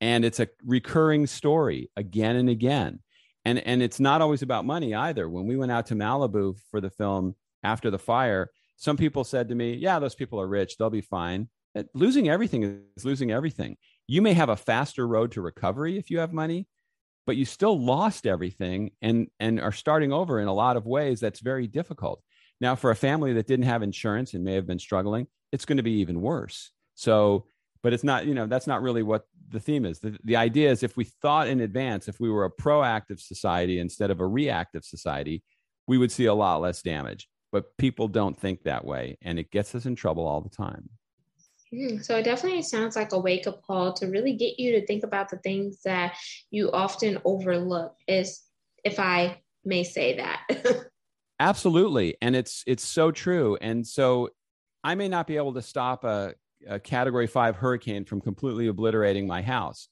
And 0.00 0.24
it's 0.24 0.40
a 0.40 0.48
recurring 0.64 1.26
story 1.26 1.90
again 1.96 2.36
and 2.36 2.48
again. 2.48 3.00
And, 3.44 3.58
and 3.58 3.82
it's 3.82 3.98
not 3.98 4.22
always 4.22 4.42
about 4.42 4.64
money 4.64 4.94
either. 4.94 5.28
When 5.28 5.48
we 5.48 5.56
went 5.56 5.72
out 5.72 5.86
to 5.86 5.96
Malibu 5.96 6.54
for 6.70 6.80
the 6.80 6.90
film 6.90 7.34
after 7.62 7.90
the 7.90 7.98
fire, 7.98 8.50
some 8.78 8.96
people 8.96 9.24
said 9.24 9.48
to 9.48 9.54
me, 9.54 9.74
Yeah, 9.74 9.98
those 9.98 10.14
people 10.14 10.40
are 10.40 10.48
rich. 10.48 10.76
They'll 10.76 10.88
be 10.88 11.02
fine. 11.02 11.48
Uh, 11.76 11.82
losing 11.94 12.28
everything 12.28 12.82
is 12.96 13.04
losing 13.04 13.30
everything. 13.30 13.76
You 14.06 14.22
may 14.22 14.32
have 14.32 14.48
a 14.48 14.56
faster 14.56 15.06
road 15.06 15.32
to 15.32 15.42
recovery 15.42 15.98
if 15.98 16.10
you 16.10 16.20
have 16.20 16.32
money, 16.32 16.66
but 17.26 17.36
you 17.36 17.44
still 17.44 17.78
lost 17.78 18.26
everything 18.26 18.92
and, 19.02 19.28
and 19.38 19.60
are 19.60 19.72
starting 19.72 20.12
over 20.12 20.40
in 20.40 20.48
a 20.48 20.54
lot 20.54 20.76
of 20.76 20.86
ways 20.86 21.20
that's 21.20 21.40
very 21.40 21.66
difficult. 21.66 22.22
Now, 22.60 22.74
for 22.74 22.90
a 22.90 22.96
family 22.96 23.32
that 23.34 23.46
didn't 23.46 23.66
have 23.66 23.82
insurance 23.82 24.32
and 24.32 24.44
may 24.44 24.54
have 24.54 24.66
been 24.66 24.78
struggling, 24.78 25.26
it's 25.52 25.64
going 25.64 25.76
to 25.76 25.82
be 25.82 26.00
even 26.00 26.20
worse. 26.20 26.70
So, 26.94 27.46
but 27.82 27.92
it's 27.92 28.04
not, 28.04 28.26
you 28.26 28.34
know, 28.34 28.46
that's 28.46 28.66
not 28.66 28.82
really 28.82 29.02
what 29.02 29.24
the 29.50 29.60
theme 29.60 29.84
is. 29.84 29.98
The, 29.98 30.16
the 30.24 30.36
idea 30.36 30.70
is 30.70 30.82
if 30.82 30.96
we 30.96 31.04
thought 31.04 31.48
in 31.48 31.60
advance, 31.60 32.08
if 32.08 32.18
we 32.18 32.30
were 32.30 32.44
a 32.44 32.50
proactive 32.50 33.20
society 33.20 33.78
instead 33.78 34.10
of 34.10 34.20
a 34.20 34.26
reactive 34.26 34.84
society, 34.84 35.42
we 35.86 35.98
would 35.98 36.12
see 36.12 36.26
a 36.26 36.34
lot 36.34 36.60
less 36.60 36.82
damage. 36.82 37.28
But 37.50 37.76
people 37.78 38.08
don't 38.08 38.38
think 38.38 38.62
that 38.64 38.84
way, 38.84 39.16
and 39.22 39.38
it 39.38 39.50
gets 39.50 39.74
us 39.74 39.86
in 39.86 39.96
trouble 39.96 40.26
all 40.26 40.40
the 40.40 40.50
time. 40.50 40.88
Mm, 41.72 42.04
so 42.04 42.16
it 42.16 42.24
definitely 42.24 42.62
sounds 42.62 42.96
like 42.96 43.12
a 43.12 43.18
wake 43.18 43.46
up 43.46 43.62
call 43.62 43.92
to 43.94 44.06
really 44.06 44.34
get 44.34 44.58
you 44.58 44.72
to 44.72 44.86
think 44.86 45.04
about 45.04 45.28
the 45.28 45.38
things 45.38 45.80
that 45.84 46.16
you 46.50 46.70
often 46.72 47.18
overlook. 47.24 47.94
Is 48.06 48.42
if 48.84 48.98
I 48.98 49.40
may 49.64 49.84
say 49.84 50.16
that. 50.16 50.40
Absolutely, 51.40 52.16
and 52.20 52.34
it's 52.34 52.64
it's 52.66 52.84
so 52.84 53.10
true. 53.10 53.56
And 53.60 53.86
so 53.86 54.30
I 54.82 54.94
may 54.94 55.08
not 55.08 55.26
be 55.26 55.36
able 55.36 55.54
to 55.54 55.62
stop 55.62 56.04
a, 56.04 56.34
a 56.66 56.80
Category 56.80 57.26
Five 57.26 57.56
hurricane 57.56 58.04
from 58.04 58.20
completely 58.20 58.66
obliterating 58.66 59.26
my 59.26 59.42
house, 59.42 59.88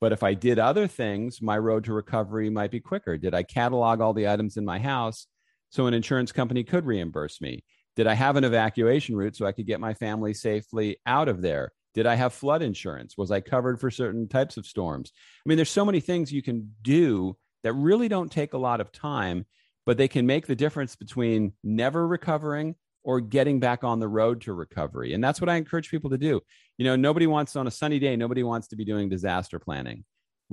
but 0.00 0.12
if 0.12 0.22
I 0.22 0.34
did 0.34 0.58
other 0.58 0.86
things, 0.86 1.40
my 1.40 1.58
road 1.58 1.84
to 1.84 1.92
recovery 1.92 2.50
might 2.50 2.70
be 2.70 2.80
quicker. 2.80 3.16
Did 3.16 3.34
I 3.34 3.42
catalog 3.42 4.00
all 4.00 4.12
the 4.12 4.28
items 4.28 4.56
in 4.56 4.64
my 4.64 4.78
house 4.78 5.26
so 5.74 5.86
an 5.86 5.94
insurance 5.94 6.30
company 6.30 6.62
could 6.62 6.86
reimburse 6.86 7.40
me? 7.40 7.64
Did 7.96 8.06
I 8.06 8.14
have 8.14 8.36
an 8.36 8.44
evacuation 8.44 9.16
route 9.16 9.34
so 9.34 9.44
I 9.44 9.50
could 9.50 9.66
get 9.66 9.80
my 9.80 9.92
family 9.92 10.32
safely 10.32 10.98
out 11.04 11.28
of 11.28 11.42
there? 11.42 11.72
Did 11.94 12.06
I 12.06 12.14
have 12.14 12.32
flood 12.32 12.62
insurance? 12.62 13.18
Was 13.18 13.32
I 13.32 13.40
covered 13.40 13.80
for 13.80 13.90
certain 13.90 14.28
types 14.28 14.56
of 14.56 14.66
storms? 14.66 15.12
I 15.14 15.48
mean, 15.48 15.56
there's 15.56 15.70
so 15.70 15.84
many 15.84 15.98
things 15.98 16.32
you 16.32 16.42
can 16.42 16.74
do 16.80 17.36
that 17.64 17.72
really 17.72 18.08
don't 18.08 18.30
take 18.30 18.52
a 18.52 18.58
lot 18.58 18.80
of 18.80 18.92
time, 18.92 19.46
but 19.84 19.96
they 19.96 20.06
can 20.06 20.26
make 20.26 20.46
the 20.46 20.54
difference 20.54 20.94
between 20.94 21.52
never 21.64 22.06
recovering 22.06 22.76
or 23.02 23.20
getting 23.20 23.58
back 23.58 23.82
on 23.82 23.98
the 23.98 24.08
road 24.08 24.42
to 24.42 24.52
recovery. 24.52 25.12
And 25.12 25.22
that's 25.22 25.40
what 25.40 25.50
I 25.50 25.56
encourage 25.56 25.90
people 25.90 26.10
to 26.10 26.18
do. 26.18 26.40
You 26.78 26.84
know, 26.84 26.94
nobody 26.94 27.26
wants 27.26 27.56
on 27.56 27.66
a 27.66 27.72
sunny 27.72 27.98
day, 27.98 28.14
nobody 28.14 28.44
wants 28.44 28.68
to 28.68 28.76
be 28.76 28.84
doing 28.84 29.08
disaster 29.08 29.58
planning. 29.58 30.04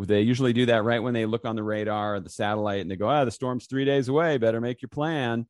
They 0.07 0.21
usually 0.21 0.53
do 0.53 0.65
that 0.67 0.83
right 0.83 1.01
when 1.01 1.13
they 1.13 1.25
look 1.25 1.45
on 1.45 1.55
the 1.55 1.63
radar 1.63 2.15
or 2.15 2.19
the 2.19 2.29
satellite 2.29 2.81
and 2.81 2.89
they 2.89 2.95
go, 2.95 3.09
ah, 3.09 3.25
the 3.25 3.31
storm's 3.31 3.67
three 3.67 3.85
days 3.85 4.07
away. 4.07 4.37
Better 4.37 4.61
make 4.61 4.81
your 4.81 4.89
plan. 4.89 5.45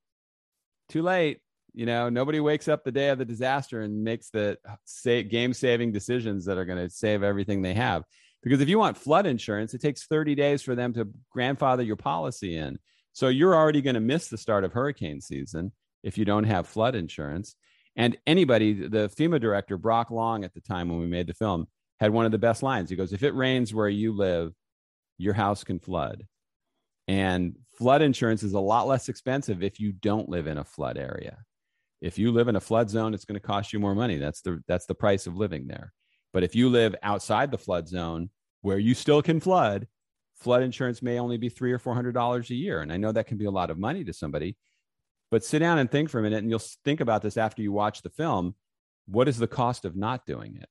Too 0.89 1.01
late 1.01 1.39
you 1.73 1.85
know 1.85 2.09
nobody 2.09 2.39
wakes 2.39 2.67
up 2.67 2.83
the 2.83 2.91
day 2.91 3.09
of 3.09 3.17
the 3.17 3.25
disaster 3.25 3.81
and 3.81 4.03
makes 4.03 4.29
the 4.29 4.57
game 5.03 5.53
saving 5.53 5.91
decisions 5.91 6.45
that 6.45 6.57
are 6.57 6.65
going 6.65 6.77
to 6.77 6.93
save 6.93 7.23
everything 7.23 7.61
they 7.61 7.73
have 7.73 8.03
because 8.43 8.61
if 8.61 8.69
you 8.69 8.77
want 8.77 8.97
flood 8.97 9.25
insurance 9.25 9.73
it 9.73 9.81
takes 9.81 10.05
30 10.05 10.35
days 10.35 10.61
for 10.61 10.75
them 10.75 10.93
to 10.93 11.09
grandfather 11.29 11.83
your 11.83 11.95
policy 11.95 12.57
in 12.57 12.77
so 13.13 13.27
you're 13.27 13.55
already 13.55 13.81
going 13.81 13.95
to 13.95 14.01
miss 14.01 14.27
the 14.27 14.37
start 14.37 14.63
of 14.63 14.73
hurricane 14.73 15.21
season 15.21 15.71
if 16.03 16.17
you 16.17 16.25
don't 16.25 16.43
have 16.43 16.67
flood 16.67 16.95
insurance 16.95 17.55
and 17.95 18.17
anybody 18.27 18.73
the 18.73 19.09
fema 19.17 19.39
director 19.39 19.77
brock 19.77 20.11
long 20.11 20.43
at 20.43 20.53
the 20.53 20.61
time 20.61 20.89
when 20.89 20.99
we 20.99 21.07
made 21.07 21.27
the 21.27 21.33
film 21.33 21.67
had 22.01 22.11
one 22.11 22.25
of 22.25 22.31
the 22.31 22.37
best 22.39 22.63
lines. 22.63 22.89
He 22.89 22.95
goes 22.95 23.13
if 23.13 23.21
it 23.21 23.35
rains 23.35 23.73
where 23.73 23.87
you 23.87 24.11
live 24.11 24.53
your 25.19 25.35
house 25.35 25.63
can 25.63 25.79
flood. 25.79 26.25
And 27.07 27.55
flood 27.77 28.01
insurance 28.01 28.41
is 28.41 28.53
a 28.53 28.59
lot 28.59 28.87
less 28.87 29.07
expensive 29.07 29.61
if 29.61 29.79
you 29.79 29.91
don't 29.91 30.27
live 30.27 30.47
in 30.47 30.57
a 30.57 30.63
flood 30.63 30.97
area. 30.97 31.37
If 32.01 32.17
you 32.17 32.31
live 32.31 32.47
in 32.47 32.55
a 32.55 32.59
flood 32.59 32.89
zone 32.89 33.13
it's 33.13 33.23
going 33.23 33.39
to 33.39 33.47
cost 33.47 33.71
you 33.71 33.79
more 33.79 33.93
money. 33.93 34.17
That's 34.17 34.41
the 34.41 34.63
that's 34.67 34.87
the 34.87 34.95
price 34.95 35.27
of 35.27 35.37
living 35.37 35.67
there. 35.67 35.93
But 36.33 36.43
if 36.43 36.55
you 36.55 36.69
live 36.69 36.95
outside 37.03 37.51
the 37.51 37.59
flood 37.59 37.87
zone 37.87 38.31
where 38.61 38.79
you 38.79 38.95
still 38.95 39.21
can 39.21 39.39
flood 39.39 39.87
flood 40.35 40.63
insurance 40.63 41.03
may 41.03 41.19
only 41.19 41.37
be 41.37 41.49
three 41.49 41.71
or 41.71 41.77
four 41.77 41.93
hundred 41.93 42.15
dollars 42.15 42.49
a 42.49 42.55
year. 42.55 42.81
And 42.81 42.91
i 42.91 42.97
know 42.97 43.11
that 43.11 43.27
can 43.27 43.37
be 43.37 43.45
a 43.45 43.51
lot 43.51 43.69
of 43.69 43.77
money 43.77 44.03
to 44.05 44.13
somebody 44.13 44.57
but 45.29 45.45
sit 45.45 45.59
down 45.59 45.77
and 45.77 45.89
think 45.89 46.09
for 46.09 46.19
a 46.19 46.23
minute 46.23 46.39
and 46.39 46.49
you'll 46.49 46.67
think 46.83 46.99
about 46.99 47.21
this 47.21 47.37
after 47.37 47.61
you 47.61 47.71
watch 47.71 48.01
the 48.01 48.09
film. 48.09 48.55
What 49.05 49.27
is 49.27 49.37
the 49.37 49.47
cost 49.47 49.85
of 49.85 49.95
not 49.95 50.25
doing 50.25 50.57
it 50.59 50.67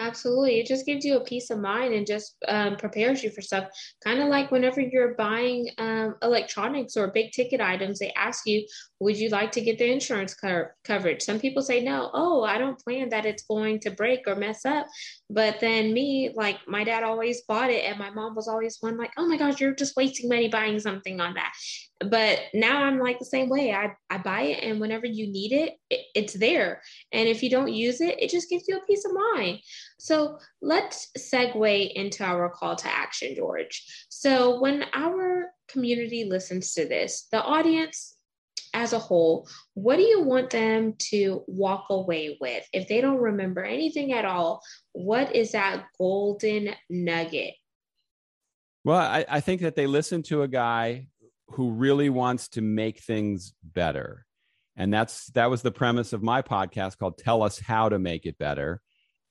Absolutely. 0.00 0.58
It 0.60 0.66
just 0.66 0.86
gives 0.86 1.04
you 1.04 1.18
a 1.18 1.24
peace 1.24 1.50
of 1.50 1.58
mind 1.58 1.92
and 1.92 2.06
just 2.06 2.34
um, 2.48 2.76
prepares 2.76 3.22
you 3.22 3.30
for 3.30 3.42
stuff. 3.42 3.68
Kind 4.02 4.22
of 4.22 4.28
like 4.28 4.50
whenever 4.50 4.80
you're 4.80 5.14
buying 5.14 5.68
um, 5.76 6.14
electronics 6.22 6.96
or 6.96 7.12
big 7.12 7.32
ticket 7.32 7.60
items, 7.60 7.98
they 7.98 8.10
ask 8.16 8.46
you, 8.46 8.66
would 9.00 9.16
you 9.16 9.30
like 9.30 9.50
to 9.52 9.60
get 9.60 9.78
the 9.78 9.90
insurance 9.90 10.34
co- 10.34 10.68
coverage? 10.84 11.22
Some 11.22 11.40
people 11.40 11.62
say 11.62 11.82
no. 11.82 12.10
Oh, 12.12 12.44
I 12.44 12.58
don't 12.58 12.78
plan 12.78 13.08
that 13.08 13.26
it's 13.26 13.42
going 13.44 13.80
to 13.80 13.90
break 13.90 14.20
or 14.26 14.36
mess 14.36 14.64
up. 14.64 14.86
But 15.28 15.58
then 15.60 15.92
me, 15.92 16.32
like 16.34 16.58
my 16.68 16.84
dad 16.84 17.02
always 17.02 17.42
bought 17.42 17.70
it, 17.70 17.84
and 17.84 17.98
my 17.98 18.10
mom 18.10 18.34
was 18.34 18.46
always 18.46 18.76
one 18.80 18.98
like, 18.98 19.12
oh 19.16 19.26
my 19.26 19.36
gosh, 19.36 19.60
you're 19.60 19.74
just 19.74 19.96
wasting 19.96 20.28
money 20.28 20.48
buying 20.48 20.78
something 20.78 21.20
on 21.20 21.34
that 21.34 21.52
but 22.00 22.40
now 22.54 22.82
I'm 22.84 22.98
like 22.98 23.18
the 23.18 23.24
same 23.26 23.48
way. 23.48 23.72
I, 23.72 23.94
I 24.08 24.18
buy 24.18 24.42
it, 24.42 24.64
and 24.64 24.80
whenever 24.80 25.06
you 25.06 25.30
need 25.30 25.52
it, 25.52 25.74
it, 25.90 26.00
it's 26.14 26.32
there. 26.32 26.80
And 27.12 27.28
if 27.28 27.42
you 27.42 27.50
don't 27.50 27.72
use 27.72 28.00
it, 28.00 28.20
it 28.20 28.30
just 28.30 28.48
gives 28.48 28.64
you 28.66 28.78
a 28.78 28.86
peace 28.86 29.04
of 29.04 29.12
mind. 29.34 29.58
So 29.98 30.38
let's 30.62 31.10
segue 31.18 31.92
into 31.92 32.24
our 32.24 32.48
call 32.48 32.76
to 32.76 32.88
action, 32.88 33.34
George. 33.36 34.06
So 34.08 34.60
when 34.60 34.84
our 34.94 35.50
community 35.68 36.24
listens 36.24 36.72
to 36.74 36.88
this, 36.88 37.28
the 37.30 37.42
audience 37.42 38.16
as 38.74 38.92
a 38.92 38.98
whole, 38.98 39.48
what 39.74 39.96
do 39.96 40.02
you 40.02 40.22
want 40.22 40.50
them 40.50 40.94
to 41.10 41.42
walk 41.46 41.86
away 41.90 42.36
with? 42.40 42.66
If 42.72 42.88
they 42.88 43.00
don't 43.00 43.20
remember 43.20 43.62
anything 43.62 44.12
at 44.12 44.24
all, 44.24 44.62
what 44.92 45.34
is 45.34 45.52
that 45.52 45.84
golden 45.98 46.74
nugget? 46.88 47.54
Well, 48.84 48.98
I, 48.98 49.24
I 49.28 49.40
think 49.40 49.60
that 49.62 49.76
they 49.76 49.86
listen 49.86 50.22
to 50.24 50.42
a 50.42 50.48
guy 50.48 51.08
who 51.48 51.72
really 51.72 52.10
wants 52.10 52.48
to 52.48 52.60
make 52.60 53.00
things 53.00 53.52
better. 53.62 54.26
And 54.76 54.92
that's 54.92 55.26
that 55.32 55.50
was 55.50 55.62
the 55.62 55.72
premise 55.72 56.12
of 56.12 56.22
my 56.22 56.42
podcast 56.42 56.98
called 56.98 57.18
Tell 57.18 57.42
Us 57.42 57.58
How 57.58 57.88
to 57.88 57.98
Make 57.98 58.24
It 58.24 58.38
Better. 58.38 58.80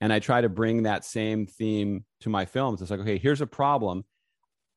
And 0.02 0.14
I 0.14 0.20
try 0.20 0.42
to 0.42 0.50
bring 0.50 0.84
that 0.84 1.04
same 1.04 1.48
theme 1.48 2.06
to 2.22 2.30
my 2.30 2.46
films. 2.46 2.82
It's 2.82 2.92
like, 2.92 3.00
okay, 3.00 3.18
here's 3.18 3.42
a 3.42 3.48
problem. 3.48 4.06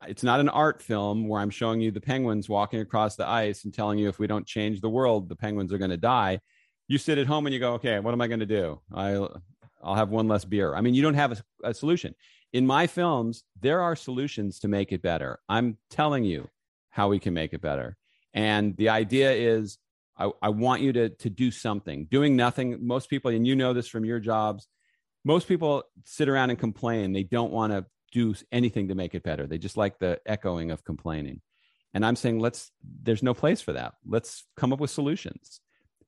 It's 0.08 0.22
not 0.22 0.40
an 0.40 0.48
art 0.48 0.82
film 0.82 1.28
where 1.28 1.40
I'm 1.40 1.50
showing 1.50 1.80
you 1.80 1.90
the 1.90 2.00
penguins 2.00 2.48
walking 2.48 2.80
across 2.80 3.16
the 3.16 3.28
ice 3.28 3.64
and 3.64 3.72
telling 3.72 3.98
you 3.98 4.08
if 4.08 4.18
we 4.18 4.26
don't 4.26 4.46
change 4.46 4.80
the 4.80 4.88
world, 4.88 5.28
the 5.28 5.36
penguins 5.36 5.72
are 5.72 5.78
going 5.78 5.90
to 5.90 5.96
die. 5.96 6.40
You 6.88 6.98
sit 6.98 7.18
at 7.18 7.26
home 7.26 7.46
and 7.46 7.54
you 7.54 7.60
go, 7.60 7.74
okay, 7.74 8.00
what 8.00 8.12
am 8.12 8.20
I 8.20 8.26
going 8.26 8.40
to 8.40 8.46
do? 8.46 8.80
I'll, 8.92 9.40
I'll 9.82 9.94
have 9.94 10.10
one 10.10 10.28
less 10.28 10.44
beer. 10.44 10.74
I 10.74 10.80
mean, 10.80 10.94
you 10.94 11.02
don't 11.02 11.14
have 11.14 11.32
a, 11.32 11.68
a 11.70 11.74
solution. 11.74 12.14
In 12.52 12.66
my 12.66 12.86
films, 12.86 13.44
there 13.60 13.80
are 13.80 13.96
solutions 13.96 14.58
to 14.60 14.68
make 14.68 14.92
it 14.92 15.02
better. 15.02 15.38
I'm 15.48 15.78
telling 15.90 16.24
you, 16.24 16.48
how 16.92 17.08
we 17.08 17.18
can 17.18 17.34
make 17.34 17.52
it 17.52 17.60
better. 17.60 17.96
And 18.34 18.76
the 18.76 18.90
idea 18.90 19.32
is 19.32 19.78
I, 20.16 20.30
I 20.40 20.50
want 20.50 20.82
you 20.82 20.92
to, 20.92 21.08
to 21.08 21.30
do 21.30 21.50
something. 21.50 22.06
Doing 22.10 22.36
nothing, 22.36 22.86
most 22.86 23.08
people, 23.08 23.30
and 23.30 23.46
you 23.46 23.56
know 23.56 23.72
this 23.72 23.88
from 23.88 24.04
your 24.04 24.20
jobs, 24.20 24.68
most 25.24 25.48
people 25.48 25.84
sit 26.04 26.28
around 26.28 26.50
and 26.50 26.58
complain. 26.58 27.12
They 27.12 27.22
don't 27.22 27.52
want 27.52 27.72
to 27.72 27.86
do 28.12 28.34
anything 28.52 28.88
to 28.88 28.94
make 28.94 29.14
it 29.14 29.22
better. 29.22 29.46
They 29.46 29.58
just 29.58 29.76
like 29.76 29.98
the 29.98 30.20
echoing 30.26 30.70
of 30.70 30.84
complaining. 30.84 31.40
And 31.94 32.06
I'm 32.06 32.16
saying, 32.16 32.38
let's, 32.38 32.70
there's 33.02 33.22
no 33.22 33.34
place 33.34 33.60
for 33.60 33.72
that. 33.72 33.94
Let's 34.06 34.44
come 34.56 34.72
up 34.72 34.80
with 34.80 34.90
solutions. 34.90 35.60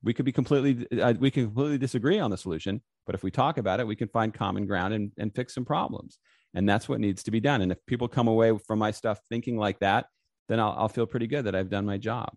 We 0.02 0.14
could 0.14 0.24
be 0.24 0.32
completely, 0.32 0.86
uh, 1.00 1.14
we 1.18 1.30
can 1.30 1.46
completely 1.46 1.78
disagree 1.78 2.18
on 2.18 2.30
the 2.30 2.36
solution, 2.36 2.82
but 3.06 3.14
if 3.14 3.22
we 3.22 3.30
talk 3.30 3.58
about 3.58 3.80
it, 3.80 3.86
we 3.86 3.96
can 3.96 4.08
find 4.08 4.32
common 4.32 4.66
ground 4.66 4.94
and, 4.94 5.12
and 5.18 5.34
fix 5.34 5.54
some 5.54 5.64
problems. 5.64 6.18
And 6.54 6.68
that's 6.68 6.88
what 6.88 7.00
needs 7.00 7.22
to 7.24 7.30
be 7.30 7.40
done. 7.40 7.62
And 7.62 7.72
if 7.72 7.84
people 7.86 8.06
come 8.08 8.28
away 8.28 8.56
from 8.66 8.78
my 8.78 8.92
stuff 8.92 9.18
thinking 9.28 9.56
like 9.56 9.80
that, 9.80 10.06
then 10.48 10.60
I'll, 10.60 10.74
I'll 10.76 10.88
feel 10.88 11.06
pretty 11.06 11.26
good 11.26 11.46
that 11.46 11.54
I've 11.54 11.70
done 11.70 11.86
my 11.86 11.98
job. 11.98 12.30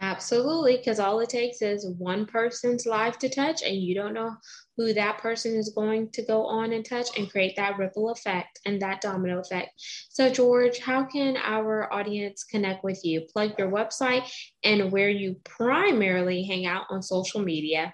Absolutely, 0.00 0.76
because 0.76 1.00
all 1.00 1.18
it 1.18 1.28
takes 1.28 1.60
is 1.60 1.88
one 1.98 2.24
person's 2.24 2.86
life 2.86 3.18
to 3.18 3.28
touch, 3.28 3.62
and 3.62 3.76
you 3.76 3.96
don't 3.96 4.14
know 4.14 4.36
who 4.76 4.92
that 4.94 5.18
person 5.18 5.56
is 5.56 5.72
going 5.74 6.08
to 6.12 6.22
go 6.22 6.46
on 6.46 6.72
and 6.72 6.84
touch 6.84 7.08
and 7.18 7.28
create 7.28 7.56
that 7.56 7.78
ripple 7.78 8.10
effect 8.10 8.60
and 8.64 8.80
that 8.80 9.00
domino 9.00 9.40
effect. 9.40 9.70
So, 10.08 10.30
George, 10.30 10.78
how 10.78 11.04
can 11.04 11.36
our 11.38 11.92
audience 11.92 12.44
connect 12.44 12.84
with 12.84 13.00
you? 13.02 13.22
Plug 13.32 13.58
your 13.58 13.72
website 13.72 14.30
and 14.62 14.92
where 14.92 15.10
you 15.10 15.40
primarily 15.42 16.44
hang 16.44 16.64
out 16.64 16.86
on 16.90 17.02
social 17.02 17.42
media. 17.42 17.92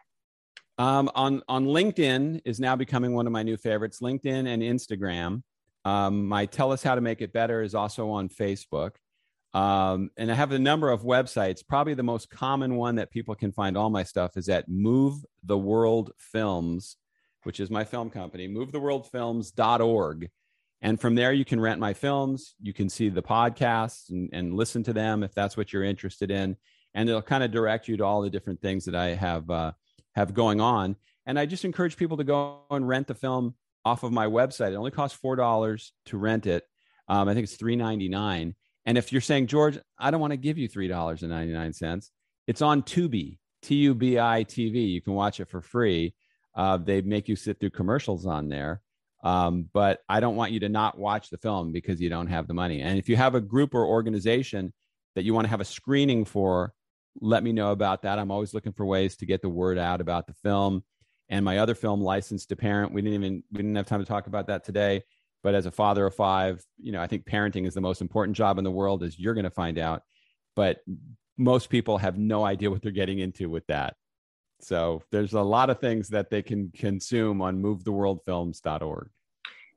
Um, 0.77 1.11
on 1.15 1.41
on 1.49 1.65
LinkedIn 1.65 2.43
is 2.45 2.61
now 2.61 2.77
becoming 2.77 3.15
one 3.15 3.27
of 3.27 3.33
my 3.33 3.43
new 3.43 3.57
favorites. 3.57 4.01
LinkedIn 4.01 4.47
and 4.47 4.63
Instagram. 4.63 5.43
Um, 5.87 6.27
my 6.27 6.45
Tell 6.45 6.71
Us 6.71 6.83
How 6.83 6.95
to 6.95 7.01
Make 7.01 7.23
It 7.23 7.33
Better 7.33 7.63
is 7.63 7.75
also 7.75 8.11
on 8.11 8.29
Facebook. 8.29 8.97
Um, 9.55 10.11
and 10.17 10.33
I 10.33 10.35
have 10.35 10.51
a 10.51 10.59
number 10.59 10.91
of 10.91 11.03
websites. 11.03 11.67
Probably 11.67 11.95
the 11.95 12.03
most 12.03 12.29
common 12.29 12.75
one 12.75 12.97
that 12.97 13.13
people 13.13 13.37
can 13.37 13.53
find 13.53 13.77
all 13.77 13.89
my 13.89 14.03
stuff 14.03 14.37
is 14.37 14.49
at 14.49 14.69
Move 14.69 15.25
the 15.45 15.57
World 15.57 16.11
Films, 16.19 16.97
which 17.45 17.61
is 17.61 17.71
my 17.71 17.85
film 17.85 18.11
company, 18.11 18.49
movetheworldfilms.org. 18.49 20.31
And 20.83 21.01
from 21.01 21.15
there, 21.15 21.33
you 21.33 21.45
can 21.45 21.61
rent 21.61 21.81
my 21.81 21.95
films. 21.95 22.57
You 22.61 22.75
can 22.75 22.89
see 22.89 23.09
the 23.09 23.23
podcasts 23.23 24.11
and, 24.11 24.29
and 24.33 24.55
listen 24.55 24.83
to 24.83 24.93
them 24.93 25.23
if 25.23 25.33
that's 25.33 25.57
what 25.57 25.73
you're 25.73 25.85
interested 25.85 26.31
in. 26.31 26.57
And 26.93 27.09
it'll 27.09 27.23
kind 27.23 27.45
of 27.45 27.53
direct 27.53 27.89
you 27.89 27.97
to 27.97 28.05
all 28.05 28.23
the 28.23 28.31
different 28.31 28.61
things 28.61 28.85
that 28.87 28.95
I 28.95 29.15
have 29.15 29.49
uh, 29.51 29.73
have 30.15 30.35
going 30.35 30.61
on. 30.61 30.97
And 31.27 31.39
I 31.39 31.47
just 31.47 31.65
encourage 31.65 31.97
people 31.97 32.17
to 32.19 32.25
go 32.25 32.63
and 32.71 32.87
rent 32.87 33.07
the 33.07 33.15
film 33.15 33.55
off 33.85 34.03
of 34.03 34.13
my 34.13 34.27
website. 34.27 34.73
It 34.73 34.77
only 34.77 34.91
costs 34.91 35.17
four 35.17 35.37
dollars 35.37 35.93
to 36.07 36.19
rent 36.19 36.47
it. 36.47 36.65
Um, 37.09 37.29
I 37.29 37.35
think 37.35 37.45
it's 37.45 37.57
three 37.57 37.77
ninety 37.77 38.09
nine. 38.09 38.55
And 38.87 38.99
if 38.99 39.13
you're 39.13 39.21
saying 39.21 39.47
George, 39.47 39.79
I 39.99 40.11
don't 40.11 40.21
want 40.21 40.33
to 40.33 40.37
give 40.37 40.59
you 40.59 40.69
three 40.69 40.89
dollars 40.89 41.23
and 41.23 41.31
ninety 41.31 41.53
nine 41.53 41.73
cents, 41.73 42.11
it's 42.47 42.63
on 42.63 42.83
Tubi, 42.83 43.39
T 43.63 43.77
U 43.77 43.95
B 43.95 44.19
I 44.19 44.45
TV. 44.45 44.91
You 44.91 45.01
can 45.01 45.15
watch 45.15 45.41
it 45.41 45.49
for 45.49 45.61
free. 45.61 46.15
Uh, 46.55 46.77
they 46.77 47.01
make 47.01 47.29
you 47.29 47.37
sit 47.37 47.59
through 47.59 47.71
commercials 47.71 48.27
on 48.27 48.49
there. 48.49 48.81
Um, 49.23 49.69
but 49.73 50.01
I 50.09 50.21
don't 50.21 50.37
want 50.37 50.53
you 50.53 50.61
to 50.61 50.69
not 50.69 50.99
watch 50.99 51.31
the 51.31 51.39
film 51.39 51.73
because 51.73 52.01
you 52.01 52.11
don't 52.11 52.27
have 52.27 52.47
the 52.47 52.55
money. 52.55 52.83
And 52.83 52.99
if 52.99 53.09
you 53.09 53.17
have 53.17 53.35
a 53.35 53.41
group 53.41 53.75
or 53.75 53.87
organization 53.87 54.73
that 55.15 55.25
you 55.25 55.33
want 55.33 55.47
to 55.47 55.51
have 55.51 55.63
a 55.63 55.65
screening 55.65 56.27
for, 56.27 56.75
let 57.21 57.43
me 57.43 57.53
know 57.53 57.73
about 57.73 58.03
that. 58.03 58.19
I'm 58.19 58.31
always 58.31 58.53
looking 58.53 58.73
for 58.73 58.85
ways 58.85 59.17
to 59.17 59.27
get 59.27 59.41
the 59.41 59.49
word 59.49 59.79
out 59.79 60.03
about 60.03 60.27
the 60.27 60.35
film 60.35 60.85
and 61.29 61.45
my 61.45 61.59
other 61.59 61.75
film 61.75 62.01
licensed 62.01 62.49
to 62.49 62.57
parent 62.57 62.93
we 62.93 63.03
didn't 63.03 63.15
even 63.15 63.43
we 63.53 63.59
didn't 63.59 63.77
have 63.77 63.87
time 63.87 64.01
to 64.01 64.07
talk 64.07 64.27
about 64.27 64.47
that 64.47 64.65
today 64.65 65.03
but 65.45 65.55
as 65.55 65.67
a 65.67 65.71
father 65.71 66.07
of 66.07 66.15
five 66.15 66.65
you 66.83 66.91
know 66.91 67.01
i 67.01 67.07
think 67.07 67.25
parenting 67.25 67.67
is 67.67 67.75
the 67.75 67.81
most 67.81 68.01
important 68.01 68.37
job 68.37 68.59
in 68.59 68.65
the 68.65 68.71
world 68.71 69.05
as 69.05 69.17
you're 69.19 69.35
going 69.35 69.45
to 69.45 69.51
find 69.51 69.79
out. 69.79 70.03
But 70.57 70.79
most 71.37 71.69
people 71.69 71.99
have 71.99 72.17
no 72.17 72.45
idea 72.45 72.71
what 72.71 72.83
they're 72.83 72.93
getting 72.93 73.19
into 73.19 73.49
with 73.51 73.67
that. 73.67 73.97
So 74.61 75.03
there's 75.11 75.33
a 75.33 75.43
lot 75.43 75.71
of 75.71 75.81
things 75.81 76.09
that 76.11 76.31
they 76.31 76.43
can 76.43 76.71
consume 76.71 77.43
on 77.43 77.61
movetheworldfilms.org 77.61 79.11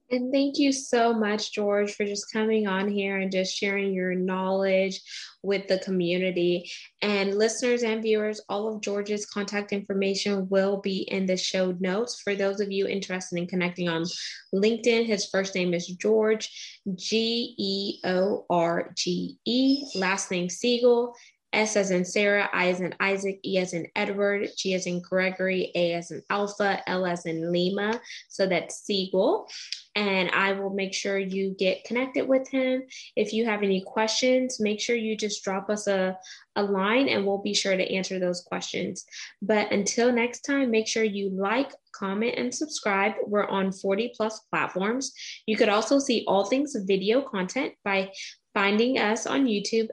and 0.10 0.32
thank 0.32 0.58
you 0.58 0.72
so 0.72 1.14
much, 1.14 1.54
George, 1.54 1.94
for 1.94 2.06
just 2.06 2.32
coming 2.32 2.68
on 2.68 2.90
here 2.90 3.18
and 3.18 3.32
just 3.32 3.56
sharing 3.56 3.94
your 3.94 4.16
knowledge 4.16 5.02
with 5.44 5.68
the 5.68 5.80
community. 5.80 6.72
And 7.02 7.36
listeners 7.36 7.84
and 7.84 8.02
viewers, 8.02 8.42
all 8.48 8.74
of 8.74 8.82
George's 8.82 9.26
contact 9.26 9.74
information 9.74 10.48
will 10.50 10.80
be 10.82 11.00
in 11.10 11.26
the 11.26 11.36
show 11.36 11.76
notes. 11.80 12.22
For 12.22 12.36
those 12.36 12.62
of 12.62 12.72
you 12.72 12.88
interested 12.88 13.38
in 13.38 13.48
connecting 13.48 13.90
on 13.90 14.06
LinkedIn, 14.54 15.06
his 15.06 15.28
first 15.28 15.56
name 15.56 15.74
is 15.74 15.88
George, 15.88 16.82
G 16.96 17.56
E 17.58 18.00
O 18.06 18.46
R 18.50 18.94
G 18.96 19.38
E, 19.46 19.86
last 19.96 20.32
name 20.32 20.48
Siegal. 20.48 21.14
S 21.54 21.76
as 21.76 21.92
in 21.92 22.04
Sarah, 22.04 22.50
I 22.54 22.70
as 22.70 22.82
in 22.82 22.94
Isaac, 23.00 23.40
E 23.44 23.58
as 23.58 23.74
in 23.74 23.88
Edward, 23.96 24.50
G 24.58 24.74
as 24.74 24.86
in 24.86 25.02
Gregory, 25.02 25.72
A 25.76 25.94
as 25.94 26.12
in 26.12 26.22
Alpha, 26.30 26.82
L 26.88 27.06
as 27.06 27.26
in 27.26 27.52
Lima. 27.52 28.00
So 28.30 28.48
that's 28.48 28.84
Siegal. 28.88 29.48
And 29.96 30.30
I 30.32 30.54
will 30.54 30.70
make 30.70 30.94
sure 30.94 31.18
you 31.18 31.56
get 31.58 31.84
connected 31.84 32.28
with 32.28 32.48
him. 32.50 32.84
If 33.16 33.34
you 33.34 33.46
have 33.46 33.64
any 33.64 33.82
questions, 33.82 34.60
make 34.60 34.80
sure 34.80 34.96
you 34.96 35.18
just 35.18 35.44
drop 35.44 35.70
us 35.70 35.88
a, 35.88 36.18
a 36.56 36.64
line 36.64 37.08
and 37.10 37.26
we'll 37.26 37.42
be 37.42 37.54
sure 37.54 37.76
to 37.76 37.94
answer 37.94 38.20
those 38.20 38.42
questions. 38.42 39.06
But 39.42 39.72
until 39.72 40.12
next 40.12 40.42
time, 40.42 40.70
make 40.70 40.88
sure 40.88 41.04
you 41.04 41.30
like, 41.30 41.72
comment, 41.96 42.36
and 42.38 42.54
subscribe. 42.54 43.14
We're 43.26 43.48
on 43.48 43.72
40 43.72 44.14
plus 44.16 44.40
platforms. 44.52 45.14
You 45.48 45.58
could 45.58 45.70
also 45.70 45.98
see 45.98 46.26
all 46.28 46.46
things 46.46 46.76
video 46.86 47.22
content 47.22 47.74
by 47.84 48.12
finding 48.54 49.00
us 49.00 49.26
on 49.26 49.46
YouTube 49.46 49.88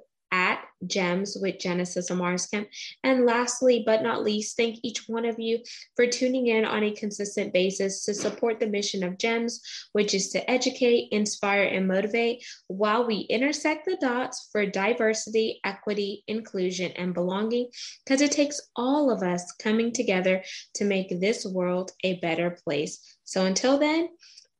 Gems 0.88 1.36
with 1.40 1.58
Genesis 1.58 2.10
Amaris-Kemp. 2.10 2.68
And 3.02 3.26
lastly, 3.26 3.82
but 3.84 4.02
not 4.02 4.22
least, 4.22 4.56
thank 4.56 4.78
each 4.82 5.08
one 5.08 5.24
of 5.24 5.38
you 5.38 5.60
for 5.96 6.06
tuning 6.06 6.48
in 6.48 6.64
on 6.64 6.84
a 6.84 6.92
consistent 6.92 7.52
basis 7.52 8.04
to 8.04 8.14
support 8.14 8.60
the 8.60 8.66
mission 8.66 9.02
of 9.02 9.18
Gems, 9.18 9.60
which 9.92 10.14
is 10.14 10.30
to 10.30 10.50
educate, 10.50 11.08
inspire, 11.12 11.64
and 11.64 11.88
motivate 11.88 12.44
while 12.68 13.06
we 13.06 13.20
intersect 13.20 13.84
the 13.84 13.96
dots 14.00 14.48
for 14.52 14.66
diversity, 14.66 15.60
equity, 15.64 16.24
inclusion, 16.28 16.92
and 16.92 17.14
belonging, 17.14 17.68
because 18.04 18.20
it 18.20 18.32
takes 18.32 18.60
all 18.76 19.10
of 19.10 19.22
us 19.22 19.52
coming 19.52 19.92
together 19.92 20.42
to 20.74 20.84
make 20.84 21.20
this 21.20 21.44
world 21.46 21.92
a 22.02 22.18
better 22.20 22.56
place. 22.64 23.16
So 23.24 23.46
until 23.46 23.78
then, 23.78 24.08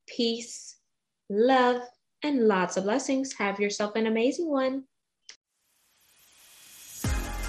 peace, 0.07 0.77
love, 1.29 1.83
and 2.23 2.49
lots 2.49 2.77
of 2.77 2.85
blessings. 2.85 3.35
Have 3.35 3.61
yourself 3.61 3.97
an 3.97 4.07
amazing 4.07 4.49
one. 4.49 4.85